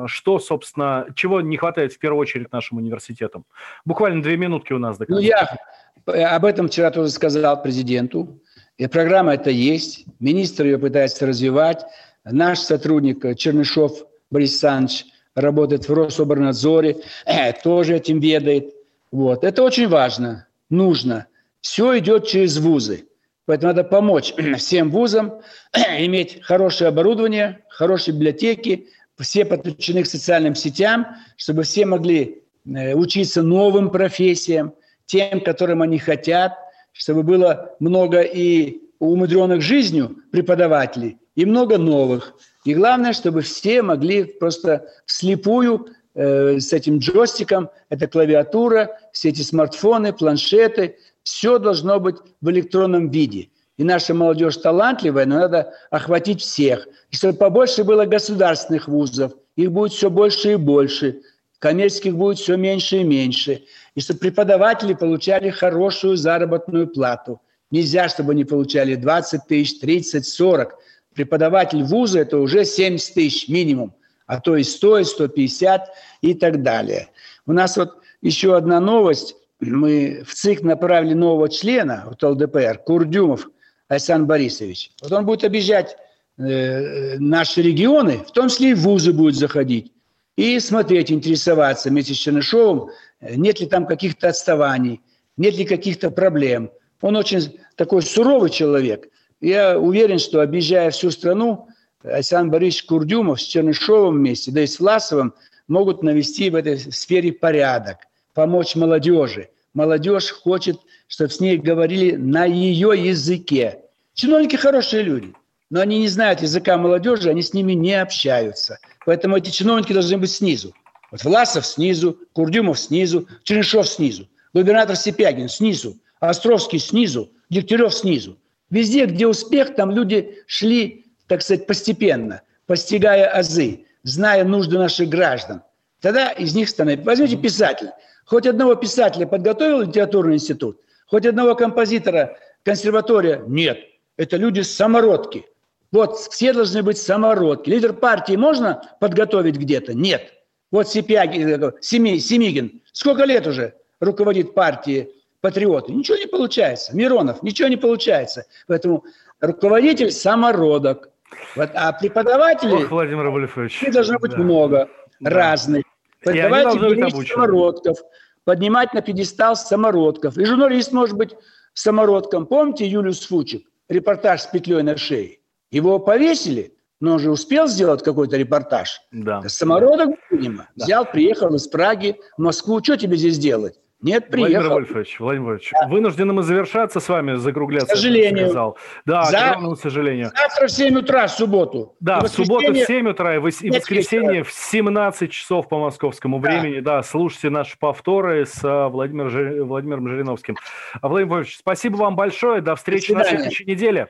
что, 0.07 0.39
собственно, 0.39 1.05
чего 1.13 1.41
не 1.41 1.57
хватает 1.57 1.93
в 1.93 1.99
первую 1.99 2.21
очередь 2.21 2.51
нашим 2.51 2.79
университетам? 2.79 3.45
Буквально 3.85 4.23
две 4.23 4.35
минутки 4.35 4.73
у 4.73 4.79
нас 4.79 4.97
до 4.97 5.05
конца. 5.05 5.21
Ну, 5.21 6.13
я 6.15 6.35
об 6.35 6.45
этом 6.45 6.67
вчера 6.67 6.89
тоже 6.89 7.09
сказал 7.09 7.61
президенту. 7.61 8.41
И 8.77 8.87
программа 8.87 9.35
это 9.35 9.51
есть. 9.51 10.05
Министр 10.19 10.65
ее 10.65 10.79
пытается 10.79 11.27
развивать. 11.27 11.83
Наш 12.25 12.59
сотрудник 12.59 13.37
Чернышов 13.37 14.05
Борис 14.31 14.51
Александрович 14.51 15.05
работает 15.35 15.87
в 15.87 15.93
Рособорнадзоре, 15.93 16.97
э, 17.25 17.53
тоже 17.53 17.95
этим 17.95 18.19
ведает. 18.19 18.73
Вот. 19.11 19.43
Это 19.43 19.63
очень 19.63 19.87
важно, 19.87 20.47
нужно. 20.69 21.27
Все 21.61 21.97
идет 21.99 22.27
через 22.27 22.57
вузы. 22.57 23.05
Поэтому 23.45 23.73
надо 23.73 23.83
помочь 23.83 24.33
всем 24.57 24.89
вузам 24.89 25.41
иметь 25.73 26.41
хорошее 26.43 26.89
оборудование, 26.89 27.63
хорошие 27.69 28.15
библиотеки, 28.15 28.87
все 29.19 29.45
подключены 29.45 30.03
к 30.03 30.07
социальным 30.07 30.55
сетям, 30.55 31.07
чтобы 31.37 31.63
все 31.63 31.85
могли 31.85 32.43
э, 32.65 32.93
учиться 32.93 33.41
новым 33.41 33.89
профессиям, 33.89 34.73
тем, 35.05 35.41
которым 35.41 35.81
они 35.81 35.99
хотят, 35.99 36.53
чтобы 36.91 37.23
было 37.23 37.75
много 37.79 38.21
и 38.21 38.81
умудренных 38.99 39.61
жизнью 39.61 40.17
преподавателей, 40.31 41.17
и 41.35 41.45
много 41.45 41.77
новых. 41.77 42.33
И 42.65 42.73
главное, 42.73 43.13
чтобы 43.13 43.41
все 43.41 43.81
могли 43.81 44.23
просто 44.23 44.87
вслепую 45.05 45.87
э, 46.13 46.59
с 46.59 46.71
этим 46.71 46.99
джойстиком, 46.99 47.69
это 47.89 48.07
клавиатура, 48.07 48.97
все 49.11 49.29
эти 49.29 49.41
смартфоны, 49.41 50.13
планшеты, 50.13 50.97
все 51.23 51.57
должно 51.57 51.99
быть 51.99 52.17
в 52.41 52.49
электронном 52.49 53.09
виде. 53.09 53.49
И 53.77 53.83
наша 53.83 54.13
молодежь 54.13 54.57
талантливая, 54.57 55.25
но 55.25 55.39
надо 55.39 55.73
охватить 55.89 56.41
всех. 56.41 56.87
И 57.09 57.15
чтобы 57.15 57.37
побольше 57.37 57.83
было 57.83 58.05
государственных 58.05 58.87
вузов, 58.87 59.33
их 59.55 59.71
будет 59.71 59.93
все 59.93 60.09
больше 60.09 60.53
и 60.53 60.55
больше, 60.55 61.21
коммерческих 61.59 62.15
будет 62.15 62.37
все 62.37 62.55
меньше 62.55 62.97
и 62.97 63.03
меньше. 63.03 63.63
И 63.95 64.01
чтобы 64.01 64.19
преподаватели 64.19 64.93
получали 64.93 65.49
хорошую 65.49 66.17
заработную 66.17 66.87
плату. 66.87 67.41
Нельзя, 67.71 68.07
чтобы 68.09 68.33
они 68.33 68.45
получали 68.45 68.95
20 68.95 69.47
тысяч, 69.47 69.79
30, 69.79 70.27
40 70.27 70.75
преподаватель 71.13 71.83
вуза– 71.83 72.19
это 72.21 72.37
уже 72.37 72.65
70 72.65 73.13
тысяч 73.13 73.47
минимум, 73.47 73.93
а 74.25 74.39
то 74.39 74.55
и 74.55 74.63
100, 74.63 74.99
и 74.99 75.03
150 75.03 75.89
и 76.21 76.33
так 76.33 76.61
далее. 76.61 77.09
У 77.45 77.53
нас 77.53 77.77
вот 77.77 77.97
еще 78.21 78.55
одна 78.55 78.79
новость. 78.79 79.35
Мы 79.59 80.23
в 80.25 80.33
ЦИК 80.33 80.63
направили 80.63 81.13
нового 81.13 81.49
члена 81.49 82.05
от 82.09 82.23
ЛДПР, 82.23 82.79
Курдюмов 82.85 83.49
Александр 83.87 84.27
Борисович. 84.27 84.91
Вот 85.01 85.11
он 85.11 85.25
будет 85.25 85.43
объезжать 85.43 85.95
э, 86.37 87.17
наши 87.19 87.61
регионы, 87.61 88.19
в 88.27 88.31
том 88.31 88.49
числе 88.49 88.71
и 88.71 88.73
вузы 88.73 89.13
будет 89.13 89.35
заходить, 89.35 89.91
и 90.35 90.59
смотреть, 90.59 91.11
интересоваться 91.11 91.89
вместе 91.89 92.13
с 92.13 92.17
Чернышовым, 92.17 92.89
нет 93.21 93.59
ли 93.59 93.67
там 93.67 93.85
каких-то 93.85 94.29
отставаний, 94.29 95.01
нет 95.37 95.55
ли 95.55 95.65
каких-то 95.65 96.11
проблем. 96.11 96.71
Он 97.01 97.15
очень 97.15 97.59
такой 97.75 98.01
суровый 98.01 98.49
человек– 98.49 99.07
я 99.43 99.77
уверен, 99.77 100.19
что 100.19 100.41
объезжая 100.41 100.89
всю 100.91 101.11
страну, 101.11 101.67
Александр 102.03 102.53
Борисович 102.53 102.85
Курдюмов 102.85 103.41
с 103.41 103.45
Чернышовым 103.45 104.15
вместе, 104.15 104.51
да 104.51 104.63
и 104.63 104.67
с 104.67 104.79
Власовым 104.79 105.33
могут 105.67 106.01
навести 106.01 106.49
в 106.49 106.55
этой 106.55 106.79
сфере 106.79 107.33
порядок, 107.33 107.97
помочь 108.33 108.75
молодежи. 108.75 109.49
Молодежь 109.73 110.31
хочет, 110.31 110.79
чтобы 111.07 111.29
с 111.29 111.39
ней 111.39 111.57
говорили 111.57 112.15
на 112.15 112.45
ее 112.45 112.93
языке. 112.95 113.79
Чиновники 114.13 114.55
хорошие 114.55 115.03
люди, 115.03 115.33
но 115.69 115.81
они 115.81 115.99
не 115.99 116.07
знают 116.07 116.41
языка 116.41 116.77
молодежи, 116.77 117.29
они 117.29 117.41
с 117.41 117.53
ними 117.53 117.73
не 117.73 117.99
общаются. 117.99 118.79
Поэтому 119.05 119.37
эти 119.37 119.49
чиновники 119.49 119.91
должны 119.91 120.17
быть 120.17 120.31
снизу. 120.31 120.73
Вот 121.11 121.23
Власов 121.23 121.65
снизу, 121.65 122.17
Курдюмов 122.33 122.79
снизу, 122.79 123.27
Чернышов 123.43 123.87
снизу, 123.89 124.27
губернатор 124.53 124.95
Сипягин 124.95 125.49
снизу, 125.49 125.97
Островский 126.19 126.79
снизу, 126.79 127.29
Дегтярев 127.49 127.93
снизу. 127.93 128.37
Везде, 128.73 129.05
где 129.05 129.27
успех, 129.27 129.75
там 129.75 129.91
люди 129.91 130.39
шли, 130.47 131.05
так 131.27 131.43
сказать, 131.43 131.67
постепенно, 131.67 132.41
постигая 132.65 133.27
азы, 133.29 133.85
зная 134.01 134.43
нужды 134.43 134.79
наших 134.79 135.09
граждан. 135.09 135.61
Тогда 136.01 136.31
из 136.31 136.55
них 136.55 136.69
становится... 136.69 137.05
Возьмите 137.05 137.37
писателя. 137.37 137.93
Хоть 138.25 138.47
одного 138.47 138.73
писателя 138.73 139.27
подготовил 139.27 139.81
литературный 139.81 140.37
институт, 140.37 140.79
хоть 141.05 141.27
одного 141.27 141.53
композитора 141.53 142.35
консерватория? 142.63 143.43
Нет. 143.47 143.77
Это 144.17 144.37
люди 144.37 144.61
самородки. 144.61 145.45
Вот 145.91 146.17
все 146.17 146.51
должны 146.51 146.81
быть 146.81 146.97
самородки. 146.97 147.69
Лидер 147.69 147.93
партии 147.93 148.35
можно 148.35 148.81
подготовить 148.99 149.57
где-то? 149.57 149.93
Нет. 149.93 150.33
Вот 150.71 150.89
Сипягин, 150.89 151.63
э, 151.63 151.71
Семи, 151.79 152.19
Семигин. 152.19 152.81
Сколько 152.91 153.25
лет 153.25 153.45
уже 153.45 153.75
руководит 153.99 154.55
партией 154.55 155.09
патриоты. 155.43 155.91
Ничего 155.91 156.17
не 156.17 156.25
получается. 156.25 156.95
Миронов, 156.95 157.43
ничего 157.43 157.67
не 157.67 157.75
получается. 157.75 158.45
Поэтому 158.65 159.03
руководитель 159.41 160.09
самородок. 160.09 161.09
Вот, 161.57 161.69
а 161.73 161.91
преподавателей 161.91 162.85
Ох, 162.85 162.91
Владимир 162.91 163.27
Вольфович. 163.27 163.83
должно 163.91 164.19
быть 164.19 164.31
да. 164.31 164.37
много, 164.37 164.89
да. 165.19 165.29
разных. 165.29 165.83
Беречь 166.25 167.29
самородков, 167.29 167.97
поднимать 168.45 168.93
на 168.93 169.01
пьедестал 169.01 169.57
самородков. 169.57 170.37
И 170.37 170.45
журналист 170.45 170.93
может 170.93 171.17
быть 171.17 171.35
самородком. 171.73 172.45
Помните 172.45 172.87
Юлию 172.87 173.13
Сфучик? 173.13 173.67
Репортаж 173.89 174.43
с 174.43 174.45
петлей 174.45 174.81
на 174.81 174.95
шее. 174.95 175.39
Его 175.71 175.99
повесили, 175.99 176.77
но 177.01 177.13
он 177.13 177.19
же 177.19 177.29
успел 177.29 177.67
сделать 177.67 178.01
какой-то 178.01 178.37
репортаж. 178.37 179.01
Да. 179.11 179.41
Самородок, 179.49 180.11
видимо. 180.31 180.69
Да. 180.75 180.85
Взял, 180.85 181.05
приехал 181.05 181.53
из 181.53 181.67
Праги 181.67 182.15
в 182.37 182.41
Москву. 182.41 182.81
Что 182.81 182.95
тебе 182.95 183.17
здесь 183.17 183.37
делать? 183.37 183.77
Нет, 184.03 184.29
приехал. 184.29 184.53
Владимир 184.53 184.73
Вольфович, 184.73 185.19
Владимир 185.19 185.47
Вольфович, 185.47 185.71
да. 185.71 185.87
вынуждены 185.87 186.33
мы 186.33 186.43
завершаться 186.43 186.99
с 186.99 187.07
вами, 187.07 187.35
закругляться. 187.35 187.93
К 187.93 187.95
сожалению. 187.95 188.51
Зал. 188.51 188.77
Да, 189.05 189.23
За... 189.23 189.31
к 189.31 189.41
огромному 189.43 189.75
сожалению. 189.77 190.31
Завтра 190.35 190.67
в 190.67 190.71
7 190.71 190.97
утра, 190.97 191.27
в 191.27 191.31
субботу. 191.31 191.95
Да, 192.01 192.19
в 192.19 192.27
субботу 192.27 192.73
в 192.73 192.77
7 192.77 193.07
утра 193.07 193.35
и 193.35 193.37
в 193.37 193.43
воскресенье 193.43 194.43
в 194.43 194.51
17 194.51 195.31
часов 195.31 195.69
по 195.69 195.79
московскому 195.79 196.41
да. 196.41 196.49
времени. 196.49 196.81
Да, 196.81 197.01
слушайте 197.01 197.49
наши 197.49 197.77
повторы 197.79 198.45
с 198.45 198.59
а, 198.63 198.89
Владимиром, 198.89 199.29
Жи... 199.29 199.63
Владимиром 199.63 200.09
Жириновским. 200.09 200.57
А, 201.01 201.07
Владимир 201.07 201.35
Вольфович, 201.35 201.57
спасибо 201.57 201.95
вам 201.95 202.17
большое. 202.17 202.59
До 202.59 202.75
встречи 202.75 203.13
До 203.13 203.19
на 203.19 203.25
следующей 203.25 203.63
неделе. 203.63 204.09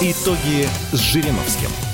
Итоги 0.00 0.66
с 0.92 1.00
Жириновским. 1.00 1.89